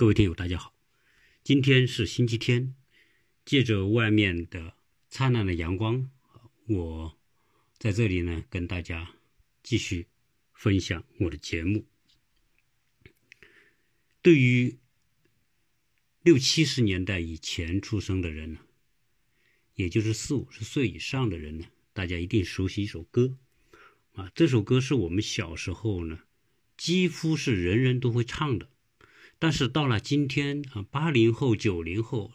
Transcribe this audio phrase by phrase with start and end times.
[0.00, 0.74] 各位听友，大家好，
[1.44, 2.74] 今天是星期天，
[3.44, 4.72] 借着外面的
[5.10, 6.10] 灿烂的阳光，
[6.68, 7.18] 我
[7.76, 9.14] 在这里呢，跟大家
[9.62, 10.06] 继续
[10.54, 11.84] 分享我的节目。
[14.22, 14.78] 对于
[16.22, 18.60] 六七十年代以前出生的人呢，
[19.74, 23.36] 也就是四五十岁以上的人呢，大家一定熟悉一首歌
[24.12, 24.32] 啊。
[24.34, 26.20] 这首歌是我们小时候呢，
[26.78, 28.70] 几乎是人人都会唱的。
[29.40, 32.30] 但是到了今天啊，八零后、九零后，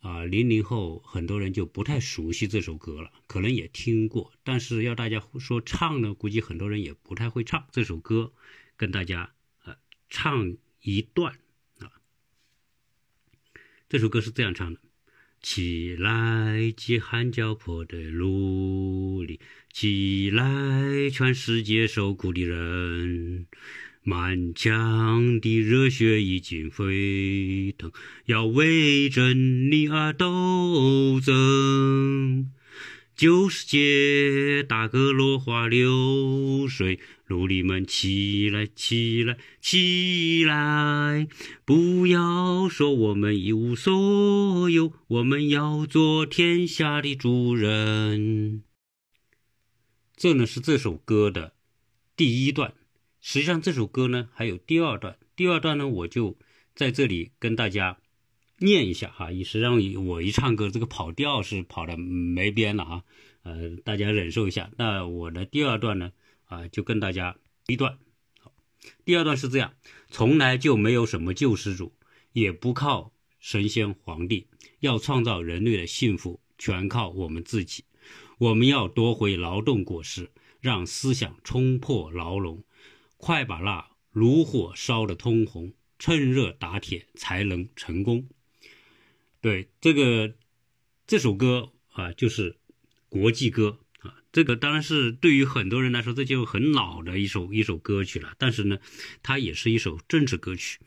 [0.00, 8.32] 啊零零后，很多人就不太熟悉这首歌了，可能也听过，但是要大家说唱呢，估计很多人也不太会唱这首歌。
[8.76, 9.32] 跟大家
[9.64, 9.74] 呃
[10.10, 11.32] 唱一段
[11.78, 11.90] 啊，
[13.88, 14.80] 这首歌是这样唱的：
[15.40, 19.40] 起来，饥寒交迫的奴隶，
[19.72, 23.46] 起来，全世界受苦的人。
[24.08, 27.92] 满腔的热血已经沸腾，
[28.24, 32.50] 要为真理而斗争。
[33.14, 41.28] 旧世界大哥落花流水，奴隶们起来，起来，起来！
[41.66, 48.62] 不要说我们一无所有，我们要做天下的主人。
[50.16, 51.52] 这呢是这首歌的
[52.16, 52.72] 第一段。
[53.28, 56.38] 实际上这首歌呢还有第二段，第二段呢我就
[56.74, 57.98] 在这里跟大家
[58.56, 59.30] 念一下哈。
[59.30, 63.04] 实际上我一唱歌这个跑调是跑的没边了哈，
[63.42, 64.70] 呃大家忍受一下。
[64.78, 66.10] 那我的第二段呢
[66.46, 67.98] 啊就跟大家一段，
[68.40, 68.50] 好，
[69.04, 69.74] 第二段是这样：
[70.08, 71.92] 从来就没有什么救世主，
[72.32, 74.46] 也不靠神仙皇帝，
[74.80, 77.84] 要创造人类的幸福全靠我们自己。
[78.38, 80.30] 我们要夺回劳动果实，
[80.62, 82.64] 让思想冲破牢笼。
[83.18, 88.28] 快把那炉火烧得通红，趁热打铁才能成功。
[89.40, 90.34] 对这个
[91.06, 92.56] 这首歌啊，就是
[93.08, 94.14] 国际歌啊。
[94.32, 98.34] 这个当然是对于很多人来说，这就很老的一首一首歌曲了。
[98.38, 98.78] 但是呢，
[99.22, 100.78] 它也是一首政治歌曲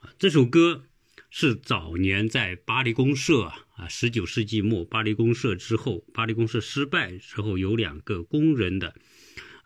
[0.00, 0.12] 啊。
[0.18, 0.84] 这首歌
[1.30, 8.94] 是早年在巴黎公社啊，十九世纪末巴黎公社之后，巴黎公社失败之后，有两个工人的。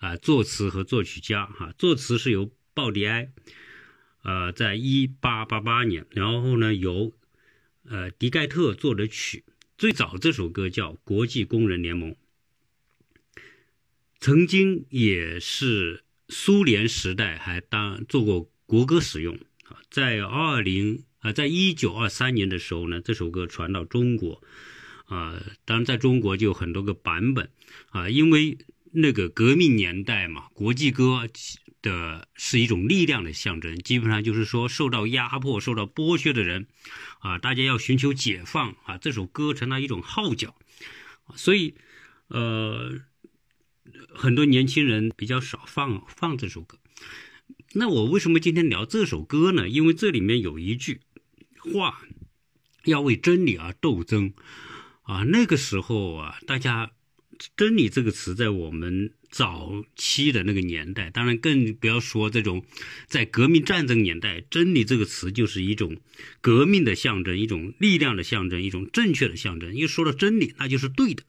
[0.01, 3.31] 啊，作词和作曲家哈，作词是由鲍迪埃，
[4.23, 7.13] 呃，在一八八八年，然后呢，由
[7.85, 9.45] 呃迪盖特作的曲。
[9.77, 12.13] 最早这首歌叫《国际工人联盟》，
[14.19, 19.83] 曾经也是苏联时代还当做过国歌使用啊。
[19.91, 24.43] 在二零啊，在一九二三年的时候呢，这首歌传到中国
[25.05, 27.51] 啊，当然在中国就有很多个版本
[27.91, 28.57] 啊，因为。
[28.93, 31.29] 那个革命年代嘛，国际歌
[31.81, 36.67] 的是一种力量的象征，基本上就是说受到压迫、受到剥削的人，
[37.21, 40.57] 啊，大家要寻求解放啊，这首歌成了一种号角，
[41.37, 41.77] 所以，
[42.29, 43.01] 呃，
[44.13, 46.77] 很多年轻人比较少放放这首歌。
[47.75, 49.69] 那我为什么今天聊这首歌呢？
[49.69, 51.01] 因为这里面有一句
[51.73, 52.03] 话，
[52.85, 54.35] 要为真理而斗争，
[55.03, 56.91] 啊，那个时候啊，大家。
[57.57, 62.65] 真理这个词，在我们早期的那个年代，当然更不要说这种
[63.07, 65.97] 在革命战争年代，真理这个词就是一种
[66.41, 69.75] 革命的象征，一种力量的象征，一种正确的象征。
[69.75, 71.23] 因为说到真理，那就是对的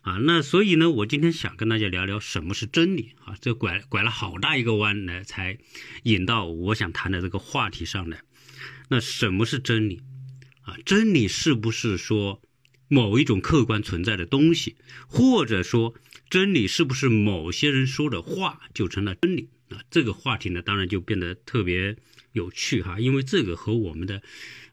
[0.00, 0.18] 啊。
[0.18, 3.36] 那所以呢，我今天想跟大家聊聊什么是真理啊。
[3.40, 5.58] 这拐拐了好大一个弯来，才
[6.04, 8.22] 引到我想谈的这个话题上来。
[8.88, 10.00] 那什么是真理
[10.62, 10.76] 啊？
[10.86, 12.40] 真理是不是说？
[12.92, 14.76] 某一种客观存在的东西，
[15.06, 15.94] 或者说
[16.28, 19.80] 真理是不是某些人说的话就成了真理啊？
[19.90, 21.96] 这个话题呢，当然就变得特别
[22.32, 24.20] 有趣哈，因为这个和我们的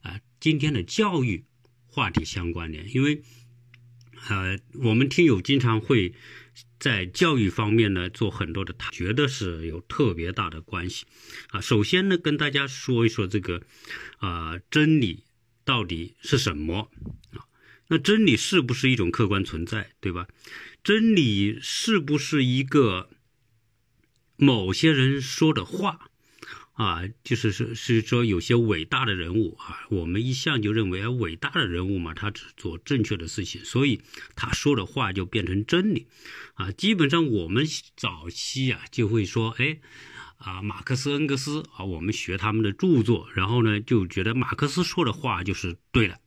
[0.01, 1.45] 啊今天的教育
[1.87, 2.93] 话题相关联。
[2.93, 3.21] 因为
[4.27, 6.13] 呃，我们听友经常会
[6.77, 11.05] 在教育方面呢做很多的，觉得是有特别大的关系
[11.51, 11.61] 啊。
[11.61, 13.61] 首先呢，跟大家说一说这个
[14.17, 15.23] 啊，真理
[15.63, 16.91] 到底是什么？
[17.89, 20.27] 那真理是不是一种客观存在，对吧？
[20.83, 23.09] 真理是不是一个
[24.37, 26.09] 某些人说的话
[26.73, 27.01] 啊？
[27.23, 34.01] 就是说，是说有些伟大的人物啊，我们一向就认为啊，伟大的人物嘛，他只做正确的事情，所以
[34.35, 36.07] 他说的话就变成真理
[36.53, 36.71] 啊。
[36.71, 37.65] 基本上我们
[37.97, 39.79] 早期啊就会说，哎，
[40.37, 46.19] 啊，马克思、恩格斯啊，我们学他们的著作，然后呢就觉得马克思说的话就是对的。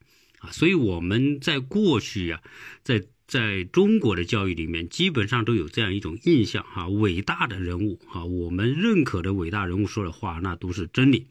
[0.43, 2.43] 啊，所以我们在过去呀，
[2.83, 11.29] 在在中国的教育里面，基本上都有这样一种印象哈，伟大的人物哈，我们认可的伟大人物说的话，那都是真理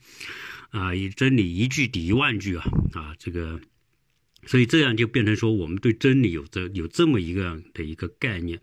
[0.72, 2.64] 啊，以真理一句抵一万句啊
[2.94, 3.60] 啊，这个，
[4.48, 8.62] 所以这样就变成说，我们对真理有这有这么一个的一个概念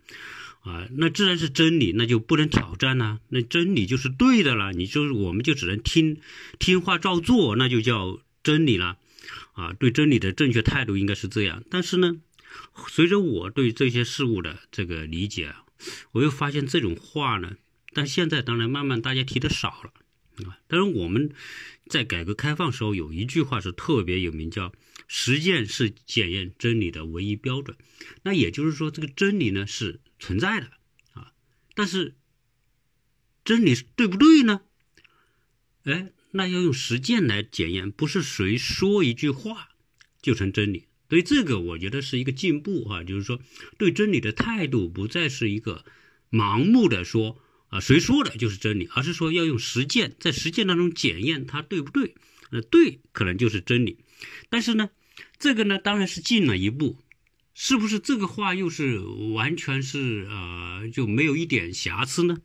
[0.62, 6.16] 啊，那自然是真理，那就不能挑战呐，那真理就是对的了，你就是我们就只能听
[6.58, 8.96] 听话照做，那就叫真理了
[9.58, 12.20] 啊，对真理的正确态度应该是这样，但是呢。
[12.88, 15.66] 随着我对这些事物的这个理解啊，
[16.12, 17.56] 我又发现这种话呢，
[17.92, 20.58] 但现在当然慢慢大家提的少了啊。
[20.66, 21.30] 当然我们
[21.88, 24.72] 在改革开放时候有一句话是特别有名，叫
[25.06, 27.76] “实践是检验真理的唯一标准”。
[28.24, 30.70] 那也就是说，这个真理呢是存在的
[31.12, 31.32] 啊，
[31.74, 32.14] 但是
[33.44, 34.62] 真理对不对呢？
[35.84, 39.70] 哎，那要用实践来检验，不是谁说一句话
[40.22, 40.86] 就成真理。
[41.08, 43.40] 所以这个我觉得是一个进步哈，就是说
[43.76, 45.84] 对真理的态度不再是一个
[46.30, 47.38] 盲目的说
[47.70, 52.14] 啊谁说的就是真理，而是说要用实践在实践当中检验它对不对，
[52.50, 53.98] 呃对可能就是真理，
[54.48, 54.90] 但是呢
[55.38, 56.98] 这个呢当然是进了一步，
[57.54, 59.00] 是不是这个话又是
[59.34, 62.36] 完全是呃就没有一点瑕疵呢？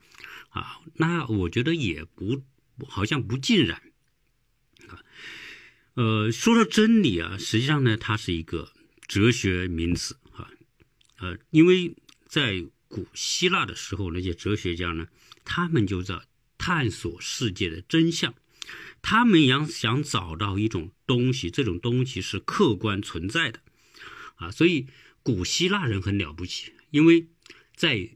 [0.50, 2.42] 啊，那我觉得也不
[2.88, 3.82] 好像不尽然
[4.88, 5.00] 啊。
[5.96, 8.74] 呃，说到真理啊，实际上呢，它是一个
[9.08, 10.50] 哲学名词啊。
[11.20, 15.08] 呃，因为在古希腊的时候，那些哲学家呢，
[15.46, 16.20] 他们就在
[16.58, 18.34] 探索世界的真相，
[19.02, 23.60] 他们想想找到一种东西，这种东西是客观存在的
[24.36, 24.50] 啊。
[24.50, 24.88] 所以
[25.22, 27.28] 古希腊人很了不起，因为
[27.76, 28.10] 在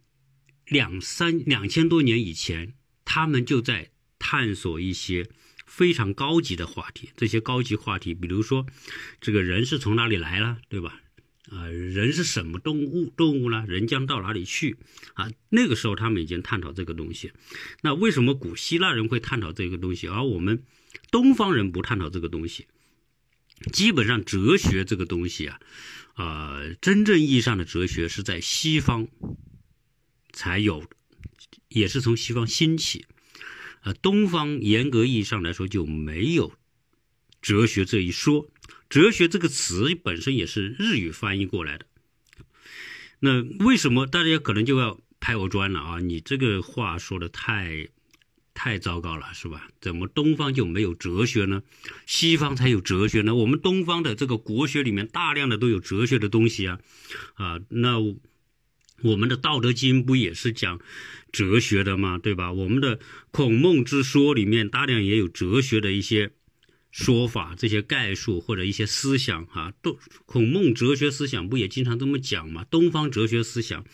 [0.65, 2.74] 两三两千多年以前，
[3.06, 5.30] 他们就在探索一些。
[5.69, 8.66] 非常高级的话题，这些高级话题，比如说，
[9.19, 11.02] 这个人是从哪里来了，对吧？
[11.52, 13.12] 啊，人是什么动物？
[13.18, 13.66] 动物呢？
[13.68, 14.78] 人将到哪里去？
[15.16, 17.34] 啊，那个时候他们已经探讨这个东西。
[17.81, 20.63] 那为什么古希腊人会探讨这个东西，而我们
[21.12, 22.68] 东方人不探讨这个东西？
[23.74, 25.60] 基本上，哲学这个东西啊，
[26.13, 29.10] 啊，真正意义上的哲学是在西方
[30.31, 30.90] 才有，
[31.68, 33.06] 也是从西方兴起。
[33.83, 36.53] 呃，东方严格意义上来说就没有
[37.41, 38.50] 哲学这一说，
[38.89, 41.85] 哲学这个词本身也是日语翻译过来的。
[43.19, 46.00] 那为什么大家可能就要拍我砖了啊？
[46.00, 47.89] 你这个话说的太
[48.53, 49.69] 太糟糕了，是吧？
[49.79, 51.63] 怎么东方就没有哲学呢？
[52.06, 53.35] 西方才有哲学呢？
[53.35, 56.79] 我们东方的这个国学里面大量的都有哲学的东西啊，
[57.35, 58.15] 啊，那。
[59.03, 60.79] 我们的《道德经》不也是讲
[61.31, 62.18] 哲学的嘛？
[62.18, 62.51] 对吧？
[62.51, 63.00] 我们的
[63.31, 66.31] 孔孟之说里面大量也有哲学的一些
[66.89, 72.63] 说法，这些概述或者一些思想啊，都孔孟哲学思想不也经常这么讲吗？
[72.71, 73.85] 东方哲学思想，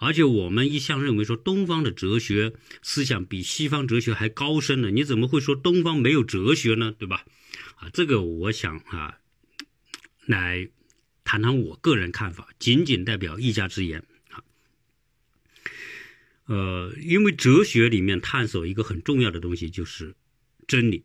[0.00, 6.92] 而且我们一向认为说东方的哲学思想比西方哲学还高深呢，你怎么会说东方没有哲学呢？
[6.98, 7.24] 对吧？
[7.76, 9.18] 啊，这个我想啊，
[10.26, 10.68] 来
[11.22, 14.02] 谈谈我个人看法，仅仅代表一家之言。
[16.48, 20.14] 呃，因为哲学里面探索一个很重要的东西就是
[20.66, 21.04] 真理，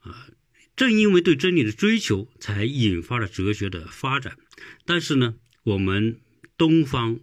[0.00, 0.28] 啊，
[0.74, 4.36] 正因为对真理的追求，才引发了哲学的发展。
[4.84, 6.20] 但是呢，我们
[6.56, 7.20] 东方，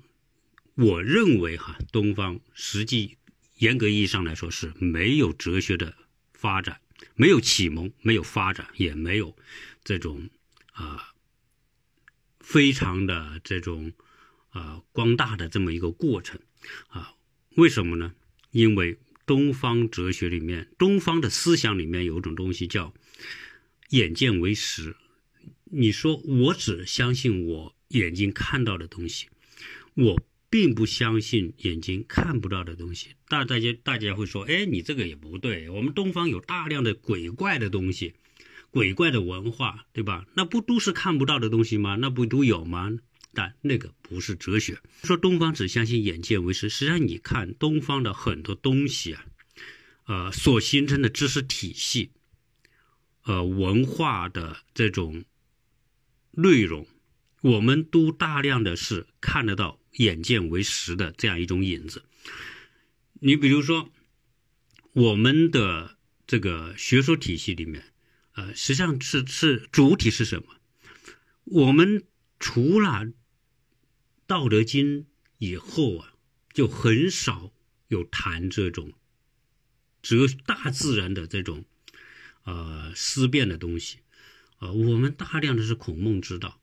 [0.75, 3.18] 我认为哈，东方实际
[3.57, 5.98] 严格意义上来说是没有哲学的
[6.34, 6.80] 发展，
[7.16, 9.36] 没有启蒙，没有发展，也没有
[9.84, 10.30] 这种
[10.71, 11.12] 啊
[12.40, 13.92] 非常的这种
[14.52, 16.40] 啊光大的这么一个过程
[16.88, 17.14] 啊。
[17.56, 18.14] 为什么呢？
[18.52, 22.94] 因为东方哲学里面，东方的思想里面有一种东西叫
[23.90, 24.95] “眼见为实”。
[25.72, 29.28] 你说我只相信我眼睛看到的东西，
[29.94, 33.10] 我并不相信眼睛看不到的东西。
[33.28, 35.69] 大大家大家会说：“哎，你这个也不对。
[35.69, 38.14] 我们东方有大量的鬼怪的东西，
[38.72, 40.26] 鬼怪的文化，对吧？
[40.36, 41.95] 那不都是看不到的东西吗？
[41.95, 42.98] 那不都有吗？”
[43.33, 44.80] 但那个不是哲学。
[45.04, 49.25] 说东方只相信眼见为实，实际上你看东方的很多东西啊，
[50.06, 52.11] 呃，所形成的知识体系，
[53.23, 55.25] 呃，文化的这种
[56.31, 56.87] 内容，
[57.42, 62.04] 我们都大量的是看得到眼见为实的这样一种影子。
[63.19, 63.92] 你比如说，
[64.94, 65.97] 我们的
[66.28, 67.94] 这个学说体系里面，
[68.33, 70.45] 呃，实际上是是主体是什么？
[71.45, 72.04] 我们
[72.40, 73.07] 除了
[74.33, 75.06] 道德经
[75.37, 76.16] 以后啊，
[76.52, 77.54] 就很少
[77.90, 78.94] 有谈这种
[80.02, 81.66] 哲大自然的这种
[82.44, 83.99] 呃思辨的东西，
[84.57, 86.59] 啊，我们大量的是孔孟之道，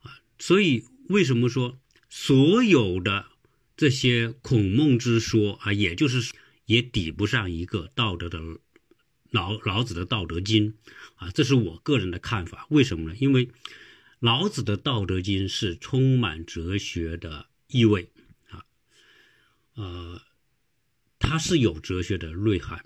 [0.00, 3.26] 啊，所以为什么说所有的
[3.76, 6.32] 这些孔孟之说啊，也就是
[6.64, 8.40] 也抵不上一个道德的
[9.28, 10.72] 老老子的《道德经》
[11.16, 12.66] 啊，这是我个人的看法。
[12.70, 13.16] 为什么呢？
[13.20, 13.50] 因为
[14.20, 18.10] 老子的《道德经》是充满哲学的意味
[18.50, 18.66] 啊，
[19.74, 20.22] 呃，
[21.18, 22.84] 它是有哲学的内涵。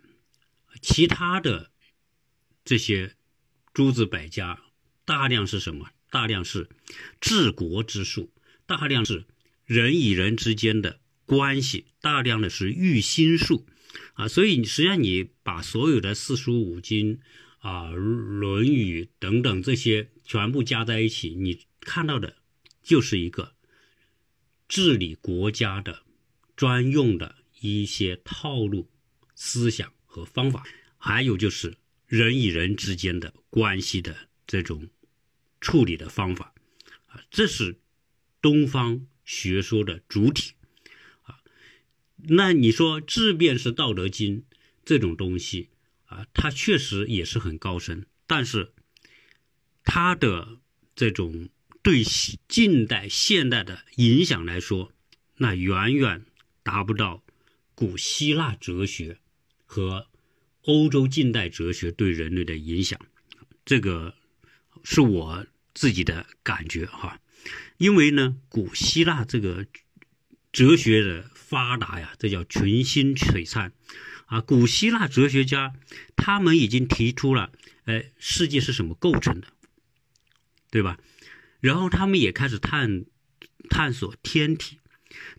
[0.81, 1.73] 其他的
[2.65, 3.17] 这些
[3.73, 4.63] 诸子百家，
[5.05, 5.91] 大量是什么？
[6.09, 6.69] 大量是
[7.21, 8.33] 治国之术，
[8.65, 9.25] 大量是
[9.65, 13.67] 人与人之间的关系，大量的是育心术
[14.13, 14.29] 啊。
[14.29, 17.19] 所以实际上你把所有的四书五经
[17.59, 22.39] 啊、《论语》等等这些全部加在一起，你看到的
[22.83, 23.55] 就是一个
[24.67, 26.03] 治理国家的
[26.57, 28.91] 专用的一些套路
[29.37, 29.93] 思想。
[30.05, 30.65] 和方法，
[30.97, 31.77] 还有就是
[32.07, 34.89] 人与人之间的关系的这种
[35.61, 36.55] 处理的方法，
[37.07, 37.81] 啊，这是
[38.41, 40.53] 东方学说的主体，
[41.23, 41.39] 啊，
[42.29, 44.43] 那你说质变是《道德经》
[44.85, 45.71] 这种东西
[46.07, 48.73] 啊，它确实也是很高深，但是
[49.85, 50.59] 它的
[50.97, 51.49] 这种
[51.83, 52.03] 对
[52.49, 54.93] 近代现代的影响来说，
[55.37, 56.25] 那远远
[56.63, 57.23] 达不到
[57.75, 59.19] 古希腊哲学。
[59.67, 60.07] 和
[60.63, 63.01] 欧洲近代哲学对人类的影响，
[63.65, 64.15] 这个
[64.85, 67.21] 是我自己的感觉哈。
[67.77, 69.67] 因为呢，古希腊这个
[70.53, 73.73] 哲学的发达呀，这叫群星璀璨
[74.27, 74.41] 啊。
[74.41, 75.75] 古希腊哲学家
[76.15, 77.51] 他们已经提出了，
[77.87, 79.49] 哎，世界是什么构成的，
[80.75, 80.99] 对吧？
[81.61, 83.05] 然后他们也开始探
[83.71, 84.81] 探索天体，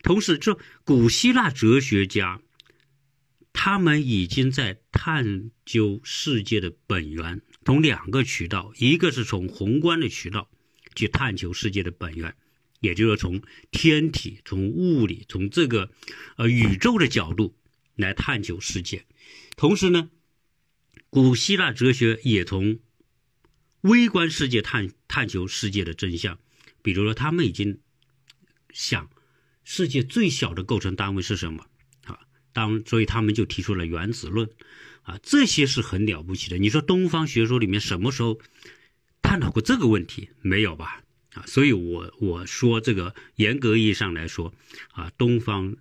[0.02, 2.40] 同时这古希腊哲学家。
[3.52, 10.48] 他们已经在探究世界的本源，从两个渠道，一个是从宏观的渠道
[10.94, 12.34] 去探求世界的本源，
[12.80, 15.90] 也就是从天体、从物理、从这个
[16.36, 17.54] 呃宇宙的角度
[17.94, 19.04] 来探求世界。
[19.54, 20.08] 同时呢，
[21.10, 22.78] 古希腊哲学也从
[23.82, 26.38] 微观世界探探求世界的真相。
[26.82, 27.80] 比如说，他们已经
[28.72, 29.10] 想
[29.64, 31.66] 世界最小的构成单位是什么？
[32.04, 32.20] 啊
[32.52, 34.48] 当所以他们就提出了原子论，
[35.02, 36.58] 啊，这些是很了不起的。
[36.58, 38.40] 你说东方学说里面什么时候
[39.20, 40.30] 探讨过这个问题？
[40.40, 41.02] 没有吧？
[41.34, 44.54] 啊，所以我我说这个严格意义上来说，
[44.92, 45.76] 啊，东方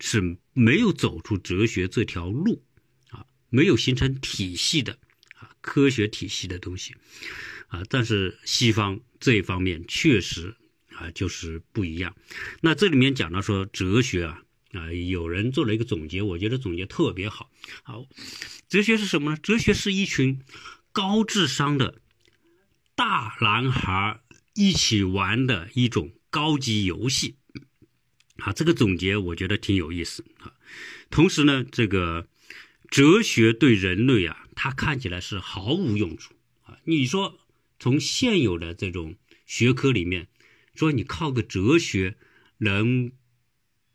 [0.00, 2.64] 是没有走出哲学这条路，
[3.10, 4.98] 啊，没有形成体系的，
[5.62, 6.94] 科学体系的东西，
[7.68, 10.54] 啊，但是西方这一方面确实
[10.90, 12.14] 啊就是不一样。
[12.60, 14.42] 那这里面讲到说哲学啊。
[14.72, 17.50] 啊，有人做了一个总结，我觉得总结特别好。
[17.82, 18.06] 好，
[18.70, 19.36] 哲学是什么呢？
[19.36, 20.40] 哲学是一群
[20.92, 22.00] 高智商的
[22.94, 24.22] 大男孩
[24.54, 27.36] 一起玩的一种高级游戏。
[28.38, 30.54] 啊，这个总结我觉得挺有意思啊。
[31.10, 32.26] 同时呢，这个
[32.88, 36.78] 哲学对人类啊，它看起来是毫无用处啊。
[36.84, 37.38] 你说
[37.78, 39.16] 从现有的这种
[39.46, 40.28] 学科里面，
[40.74, 42.16] 说你靠个哲学
[42.58, 43.12] 能？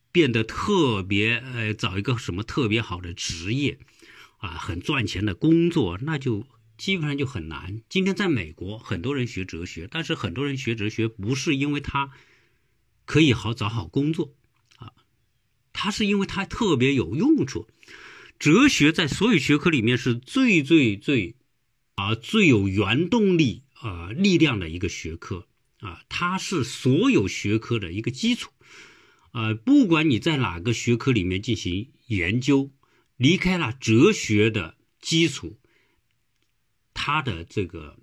[0.10, 3.78] 变得特别，呃，找一个什么特别好的职业，
[4.38, 7.84] 啊，很赚钱的工作，那就基本上就很难。
[7.88, 12.10] 今天在美国，很多人学哲学，但是很多人学哲学不是因为他
[13.06, 14.34] 可以好找好工作，
[14.78, 14.94] 啊，
[15.72, 17.68] 他是因为他特别有用处。
[18.40, 21.36] 哲学在所有学科里面是最最最，
[21.96, 25.48] 啊，最有原动力啊力量的一个学科，
[25.80, 28.52] 啊，它是所有学科的一个基础。
[29.32, 32.72] 呃，不管你在哪个学科里面进行研究，
[33.18, 35.60] 离开了哲学的基础，
[36.94, 37.98] 它的这个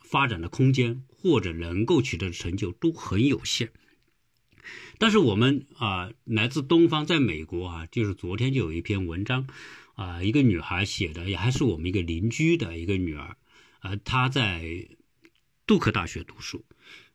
[0.00, 3.72] 发展的空间或者能够取得的成就都很有限。
[4.98, 9.46] 但是我们啊，来自东方，在美国啊，就是昨天就有一篇文章，
[9.94, 13.36] 啊，一个女孩写的，也还是我们一个邻居的一个女儿，
[13.80, 14.88] 啊，她在
[15.66, 16.64] 杜克大学读书。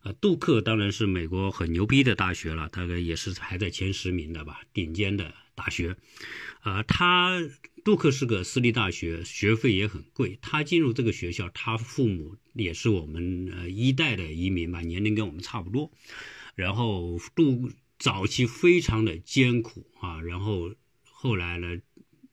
[0.00, 5.96] 啊，杜克当然是美国很牛逼的大学了，大概也是排在前十名的吧，顶尖的大学。
[6.62, 7.40] 啊，他
[7.84, 10.40] 杜克是个私立大学，学费也很贵。
[10.42, 15.92] 他进入这个学校，他父母也是我们呃一代的移民吧，年龄跟我们差不多。
[16.54, 21.78] 然后度早期非常的艰苦啊，然后后来呢，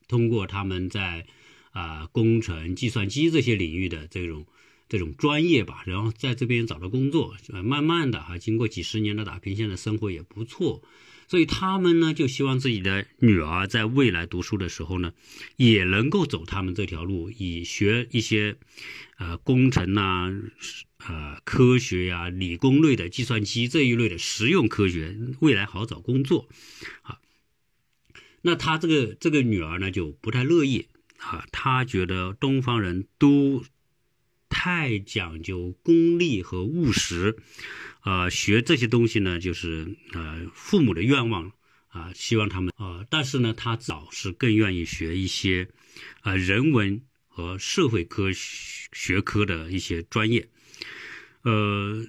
[0.08, 1.26] 通过他们在
[1.72, 4.46] 啊工程、计算机这些领域的这种。
[4.92, 10.82] 这种专业吧，然后在这边找到工作，呃，慢慢的哈，经过几十年的打拼，现在生活也不错。
[11.28, 15.14] 所以他们呢就希望自己的女儿在未来读书的时候呢，
[15.58, 18.58] 也能够走他们这条路，以学一些
[19.20, 20.34] 呃工程呐、
[21.08, 26.48] 呃科学呀、理工类的计算机这一类的实用科学，未来好找工作。
[27.01, 27.20] 啊。
[28.41, 30.88] 那他这个这个女儿呢就不太乐意。
[31.18, 33.65] 啊，她觉得东方人都
[34.48, 37.38] 太讲究功利和务实，
[38.00, 41.51] 啊，学这些东西呢就是呃父母的愿望。
[41.89, 45.70] 啊，希望他们啊，但是呢，他早是更愿意学一些
[46.22, 50.48] 啊人文和社会科学科的一些专业，
[51.43, 52.05] 呃，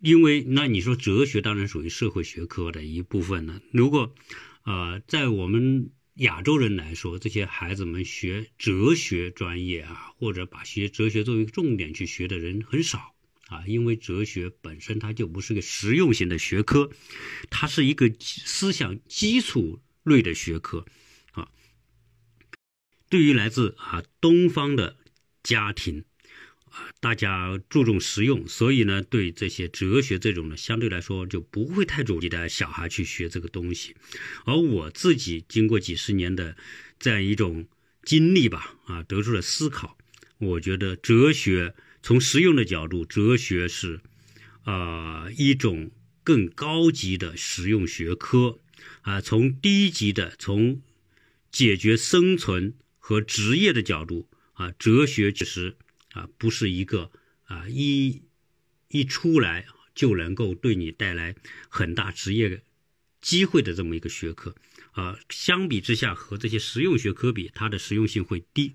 [0.00, 4.14] 因为那你说哲学当然属于社会学科的一部分了，如果。
[4.62, 13.14] 呃，在我们亚洲人来说，这些孩子们学哲学专业啊，或者把学哲学作为重点去学的人很少
[13.48, 16.90] 啊，因为哲学本身它就不是个实用型的学科，
[17.48, 20.84] 它是一个思想基础类的学科
[21.32, 21.48] 啊。
[23.08, 24.98] 对于来自啊东方的
[25.42, 26.04] 家庭。
[26.70, 33.96] 啊，大家注重实用，所以呢，对这些哲学这种呢，相对来说就不会太主力的小孩去学这个东西。
[34.44, 36.56] 而我自己经过几十年的
[37.00, 37.66] 这样一种
[38.04, 39.98] 经历吧，啊，得出了思考，
[40.38, 44.00] 我觉得哲学从实用的角度，哲学是
[44.62, 45.90] 啊一种
[46.22, 48.60] 更高级的实用学科
[49.02, 50.80] 啊，从低级的从
[51.50, 55.76] 解决生存和职业的角度啊，哲学其实。
[56.12, 57.10] 啊，不是一个
[57.44, 58.22] 啊一
[58.88, 61.34] 一出来就能够对你带来
[61.68, 62.62] 很大职业
[63.20, 64.54] 机会的这么一个学科
[64.92, 65.18] 啊。
[65.28, 68.72] 相比之下，和这些实用学科比，它的实用性会低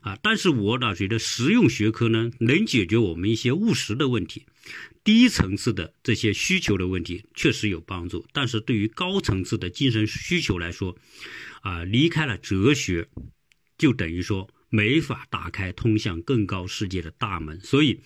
[0.00, 0.16] 啊。
[0.22, 4.46] 但是我倒觉得实用学科呢，能解决我们一些务实的问题，
[5.02, 8.26] 低层次的这些需求的问题确实有帮助。
[8.32, 10.96] 但是对于高层次的精神需求来说，
[11.62, 13.08] 啊，离开了哲学，
[13.76, 14.48] 就等于说。
[14.70, 18.00] 没法打开通向更高世界的大门，所以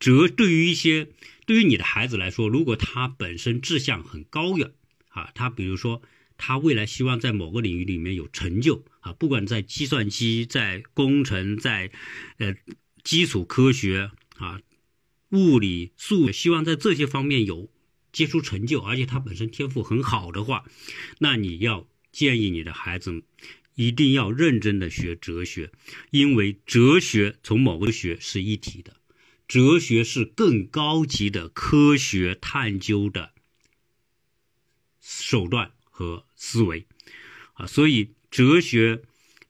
[0.00, 1.08] 哲对于一些
[1.46, 4.72] 对于你的孩子来说，如果他本身志向很高远
[5.08, 6.00] 啊，他比如说
[6.38, 11.90] 他未来希望在某个领域里面有成就啊，不管在计算机、在工程、在
[12.38, 12.54] 呃
[13.04, 14.60] 基础科学啊、
[15.30, 17.70] 物理、数，希望在这些方面有
[18.10, 20.64] 杰出成就，而且他本身天赋很好的话，
[21.18, 23.22] 那你要建议你的孩子。
[23.76, 25.70] 一定要认真的学哲学，
[26.10, 28.96] 因为哲学从某个学是一体的，
[29.46, 33.32] 哲学是更高级的科学探究的
[35.00, 36.86] 手段和思维
[37.52, 39.02] 啊，所以哲学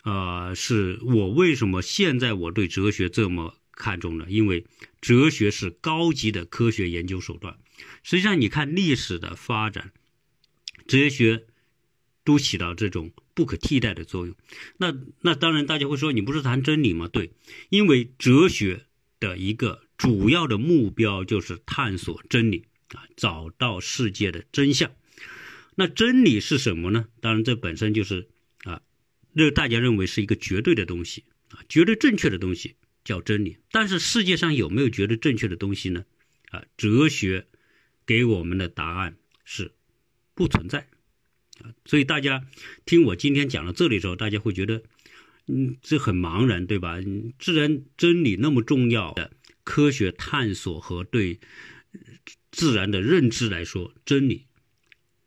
[0.02, 4.26] 啊，是我为什么现在我对哲学这么看重呢？
[4.28, 4.66] 因为
[5.00, 7.58] 哲学是高级的科学研究手段。
[8.02, 9.92] 实际上，你看历史的发展，
[10.88, 11.46] 哲学
[12.26, 13.10] 都起到这种。
[13.36, 14.34] 不可替代的作用，
[14.78, 17.06] 那那当然，大家会说你不是谈真理吗？
[17.06, 17.32] 对，
[17.68, 18.86] 因为哲学
[19.20, 24.90] 的一个主要的目标就是探索真理啊，找到世界的真相。
[25.74, 27.08] 那真理是什么呢？
[27.20, 28.26] 当然，这本身就是
[28.64, 28.80] 啊，
[29.36, 33.58] 这大家认为是一个绝对的东西啊，绝对正确的东西叫真理。
[33.70, 36.06] 但是世界上有没有绝对正确的东西呢？
[36.48, 37.48] 啊，哲学
[38.06, 39.72] 给我们的答案是
[40.34, 40.88] 不存在。
[41.84, 42.46] 所以大家
[42.84, 44.82] 听我今天讲到这里的时候，大家会觉得，
[45.46, 46.98] 嗯，这很茫然，对吧？
[47.38, 49.32] 自然真理那么重要的
[49.64, 51.40] 科学探索和对
[52.50, 54.46] 自然的认知来说，真理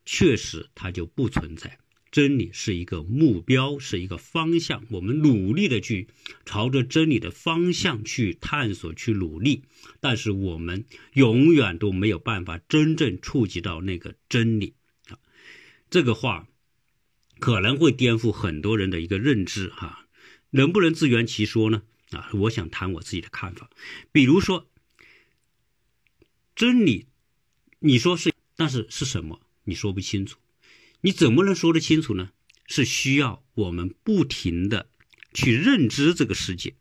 [0.06, 1.78] 确实它就不存在。
[2.12, 6.08] 真理是一个目标，是一个方向，我们努力的去
[6.44, 9.62] 朝着真理的方向去探索、去努力，
[10.00, 14.74] 但是我们永远都没有办法真正触及到那个真理。
[15.90, 16.48] 这个话
[17.40, 20.08] 可能会颠覆很多人的一个认知，哈，
[20.52, 21.84] 能不能自圆其说呢？
[22.12, 23.70] 啊，我想谈我自己的看法。
[24.12, 24.70] 比如说，
[26.56, 27.08] 真理，
[27.80, 29.42] 你说是，但是是什么？
[29.66, 30.40] 你说不清楚，
[31.02, 32.32] 你怎么能说得清楚呢？
[32.66, 34.90] 是需要我们不停的
[35.34, 36.76] 去认知这个世界。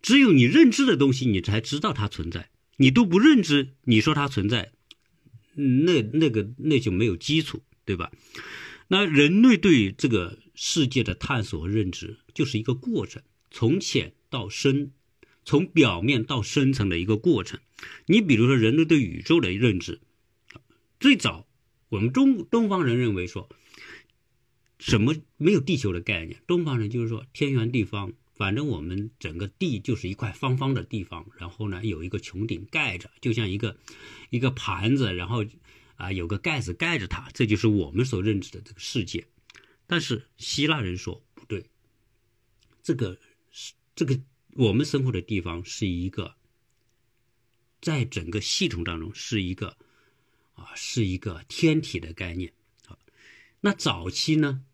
[0.00, 2.50] 只有你认知的东西，你才知道它存在。
[2.76, 4.72] 你都不认知，你说它存在？
[5.54, 8.12] 那那个那就没有基础，对吧？
[8.88, 14.92] 那人类对这个世界的探索和认知，就是一个过程，从浅到深，
[15.44, 17.60] 从表面到深层的一个过程。
[18.06, 20.00] 你比如说，人类对宇宙的认知，
[21.00, 21.46] 最早
[21.88, 23.48] 我们中东方人认为说，
[24.78, 28.12] 什么没有地球的概念，东方人就是说天圆地方。
[28.34, 33.76] 反正我们整个地就是一块方方的地方，然后呢有一个穹顶盖着，就像一个
[34.30, 35.44] 一个盘子，然后
[35.96, 39.26] 啊，有个盖子盖着它，这就是我们所认知的这个世界。
[39.86, 41.66] 但是希腊人说不对，
[42.82, 43.18] 这个
[43.52, 44.18] 是这个
[44.54, 46.34] 我们生活的地方是一个，
[47.80, 49.76] 在整个系统当中是一个
[50.54, 52.52] 啊，是一个天体的概念。
[52.86, 52.98] 好，
[53.60, 54.64] 那早期呢，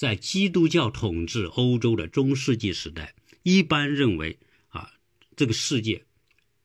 [0.00, 4.92] 在基督教统治欧洲的中世纪时代，一般认为啊，
[5.36, 6.06] 这个世界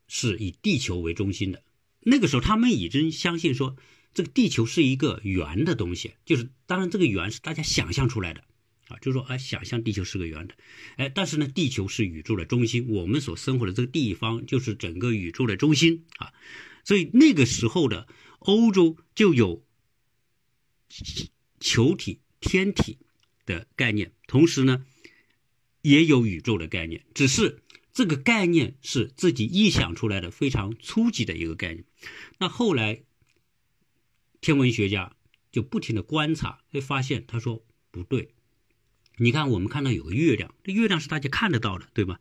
[0.08, 1.62] 是以地球为中心的。
[2.00, 3.76] 那个时候，他们已经相信说。
[4.13, 8.45] 这个地球是一个圆的东西，就是当然这个圆是大家想象出来的，
[8.88, 10.56] 啊，就是说啊，想象地球是个圆的，
[10.95, 16.32] 哎，但是呢，地球是宇宙的中心，我们所生活的这个地方就是整个宇宙的中心啊，
[16.86, 18.08] 所以那个时候的
[18.39, 19.65] 欧洲就有
[21.60, 23.00] 球体、天体
[23.45, 24.86] 的概念，同时呢，
[25.81, 27.62] 也有宇宙的概念，只是
[27.93, 31.86] 这个概念是自己臆想出来的，非常初级的一个概念，
[32.39, 33.03] 那后来。
[34.41, 35.15] 天文学家
[35.51, 38.29] 就不停的观察，会发现他说不对。
[39.17, 42.19] 你看，我们看到有个月亮，这月亮是大家看得到的，对吧？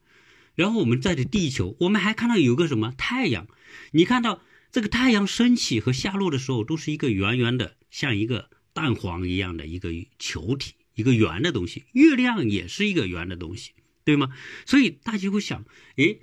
[0.54, 3.46] 然后我们在这地球，我们还看到有个什么太阳。
[3.90, 4.40] 你看到
[4.72, 11.85] 这个太阳升起和下落的时候，都是一个圆圆的，像一个蛋黄一样的一个球体，一个圆的东西。
[11.92, 13.72] 月亮也是一个圆的东西，
[14.04, 14.35] 对吗？
[14.66, 15.64] 所以大家会想，
[15.96, 16.20] 诶，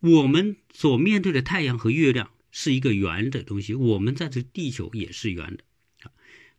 [0.00, 2.30] 我们所面对的太阳和月亮。
[2.52, 6.10] 是一个圆的东西，我们在这地球也是圆的，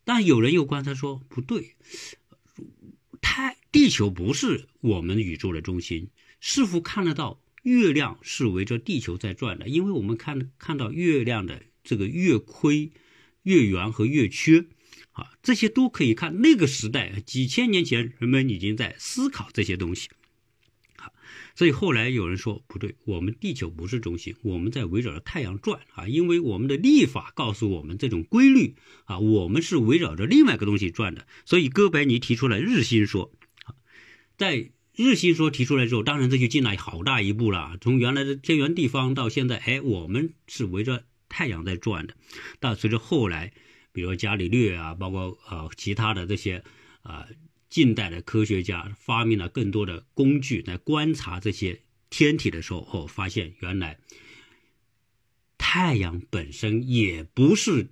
[0.06, 1.76] 但有人又观察说不对，
[3.20, 6.08] 太地球不是我们宇宙的中心，
[6.40, 12.94] 似乎看得到月亮是围着地球在转的，因为我们看看到月亮的这个月亏、
[13.44, 14.68] 月圆和月缺，
[15.12, 16.42] 啊，这些都可以看。
[16.42, 20.10] 那个时代几千年前，人们已经在思考这些东西。
[21.54, 31.28] 所以后来有人说不对，我们地球不是中心，我们在围绕着太阳转啊，因为我们的历法告诉我们这种规律啊，我们是围绕着另外一个东西转的。
[31.46, 33.34] 所以哥白尼提出了日心说，
[34.38, 42.16] 在日心说提出来之后，当然这就进了好大一步了，从原来的天圆地方到现在，哎，我们是围着太阳在转的。
[42.60, 43.52] 但随着后来，
[43.92, 46.64] 比如伽利略啊，包括呃其他的这些
[47.04, 47.28] 啊。
[47.72, 53.98] 近代的科学家发明了更多的工具来观察这些天体的时候，哦，发现原来
[55.58, 57.88] 太阳本身也不是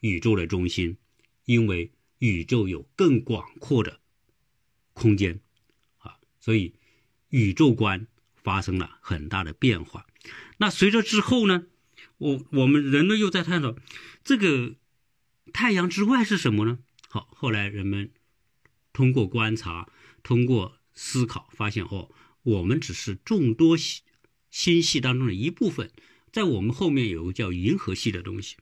[0.00, 0.96] 宇宙的中心，
[1.44, 4.00] 因为宇宙有更广阔的
[4.94, 5.40] 空间
[5.98, 6.72] 啊，所以
[7.28, 8.06] 宇宙观
[8.42, 10.06] 发生了很大的变化。
[10.56, 11.66] 那随着之后呢，
[12.16, 13.76] 我我们人类又在探讨
[14.24, 14.76] 这个
[15.52, 16.78] 太阳之外是什么呢？
[17.08, 18.10] 好，后来人们。
[18.92, 19.88] 通过观察，
[20.24, 22.10] 通过思考，发现哦，
[22.42, 24.02] 我们只是众多星
[24.50, 25.92] 星系当中的一部分，
[26.32, 28.56] 在我们后面有个叫银河系的东西，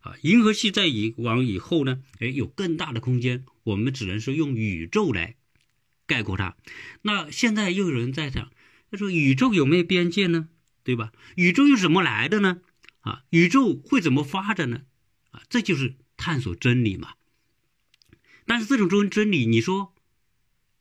[0.00, 5.36] 啊，银河系在以往以后呢，哎，有更大的空间，我们只能是用宇宙来
[6.06, 6.56] 概括它。
[7.02, 8.50] 那现在又有人在讲，
[8.90, 10.48] 他说宇宙有没有边界呢？
[10.82, 11.12] 对吧？
[11.36, 12.62] 宇宙又怎么来的呢？
[13.00, 14.82] 啊，宇宙会怎么发展呢？
[15.30, 17.16] 啊，这就是探索真理嘛。
[18.46, 19.92] 但是这种真真理，你说，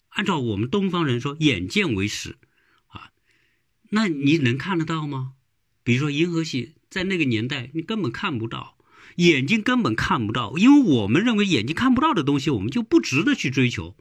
[0.08, 2.38] 按照我们东方人说，眼见为实，
[2.88, 3.12] 啊，
[3.90, 5.34] 那你能看得到吗？
[5.84, 8.78] 比如说银河系，在那个年代你根本看不到，
[9.18, 13.98] 眼睛根本看不到，因为我们认为眼睛看不到的东西，我们就不值得去追求，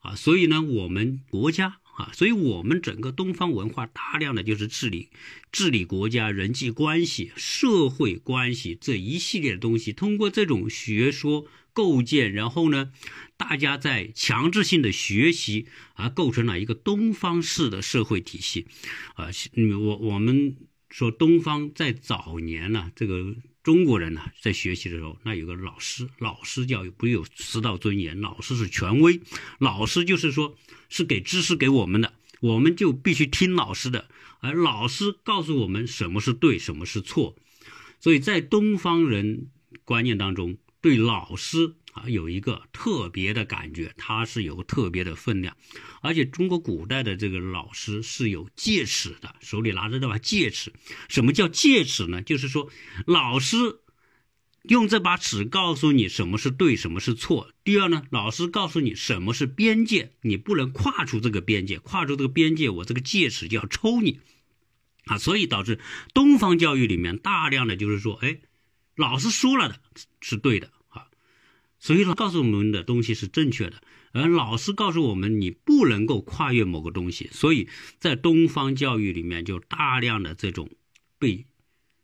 [0.00, 5.10] 啊，所以呢，我们国家啊，所以我们整个东方文化大量的就是治理、
[5.50, 11.46] 治理国家、人际关系、社会关系这一系列的东西，通过这种学说。
[11.74, 12.92] 构建，然后呢，
[13.38, 18.66] 大家在强制性的学习，而构成了一个东方式的社会体系，
[19.14, 19.30] 啊，
[19.80, 20.54] 我我们
[20.90, 29.20] 说东方在早年呢，这个中国人呢在学习的时候，那有个老师，老师教育不有师道尊严，老师是权威，
[29.58, 30.56] 老师就是说
[30.88, 34.08] 是给知识给我们的，我们就必须听老师的，
[34.40, 37.36] 而老师告诉我们什么是对，什么是错，
[38.00, 39.50] 所以在东方人
[39.84, 40.58] 观念当中。
[40.80, 45.56] 对老师啊有一个特别的感觉，它是有特别的分量，
[46.00, 50.72] 而且中国古代的这个老师是有戒尺的，手里拿着这把戒尺。
[51.08, 52.20] 什么叫戒尺呢？
[52.20, 52.70] 就是说
[53.06, 53.56] 老师
[54.62, 57.52] 用这把尺告诉你什么是对，什么是错。
[57.62, 64.20] 第二呢，老师告诉你什么是边界，你不能跨出这个边界，跨出这个边界，我这个戒尺就要抽你
[65.04, 65.18] 啊。
[65.18, 65.78] 所以导致
[66.14, 68.40] 东方教育里面大量的就是说，哎。
[68.94, 69.80] 老师说了的
[70.20, 70.70] 是对的，
[71.82, 77.68] 所以说告诉我们的东西是正确的，而老师告诉我们你不能够跨越某个东西，所以
[77.98, 80.70] 在东方教育里面就大量的这种
[81.18, 81.44] 被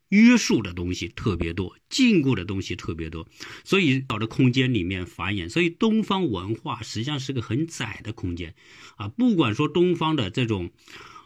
[0.09, 3.25] 约束的东西特别多，禁锢的东西特别多，
[3.63, 5.47] 所以搞的空间里面繁衍。
[5.47, 8.55] 所以东方文化实际上是个很窄的空间，
[8.97, 10.71] 啊，不管说东方的这种，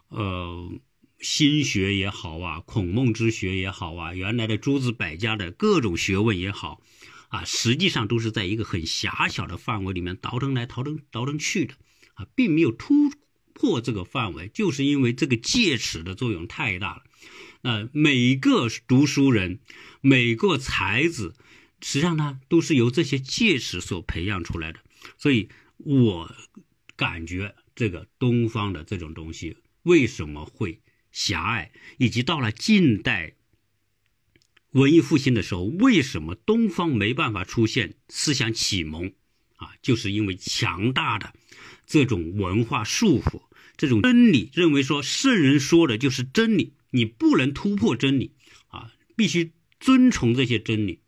[0.10, 0.72] 呃，
[1.20, 6.82] 心学也好啊，孔孟之学也好啊，原来的诸子百家的各种学问也好，
[7.34, 11.74] 啊，实际上都是在一个很狭小的范围里面倒腾来倒腾倒腾去的，
[12.14, 12.94] 啊，并没有突
[13.54, 17.04] 破这个范围，就是因为这个戒尺的作用太大了。
[17.64, 19.60] 呃，每个读书人，
[20.00, 21.34] 每个才子，
[21.82, 24.80] 实际上呢，都是由这些戒尺所培养出来的。
[25.18, 26.36] 所以我
[26.96, 33.34] 感觉这个东方的这种东西为什么会狭隘，以及到了近代
[34.74, 39.14] 文艺复兴的时候，为什么东方没办法出现思想启蒙
[39.56, 39.72] 啊？
[39.82, 41.34] 就是因为强大的
[41.86, 43.44] 这种文化束缚，
[43.78, 46.74] 这种真理，认为说圣人说的就是真理。
[46.96, 48.36] 你不能突破真理
[48.68, 51.02] 啊，必须遵从这些真理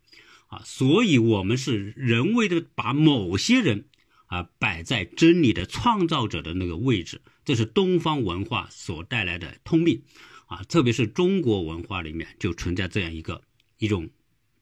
[0.48, 3.86] 啊，所以我们是人为的把某些人
[4.26, 10.02] 啊摆在真理的创造者的那个位置，这是东方文化所带来的通病
[10.46, 13.42] 啊，特别是中国文化里面就存在这样一个
[13.78, 14.10] 一种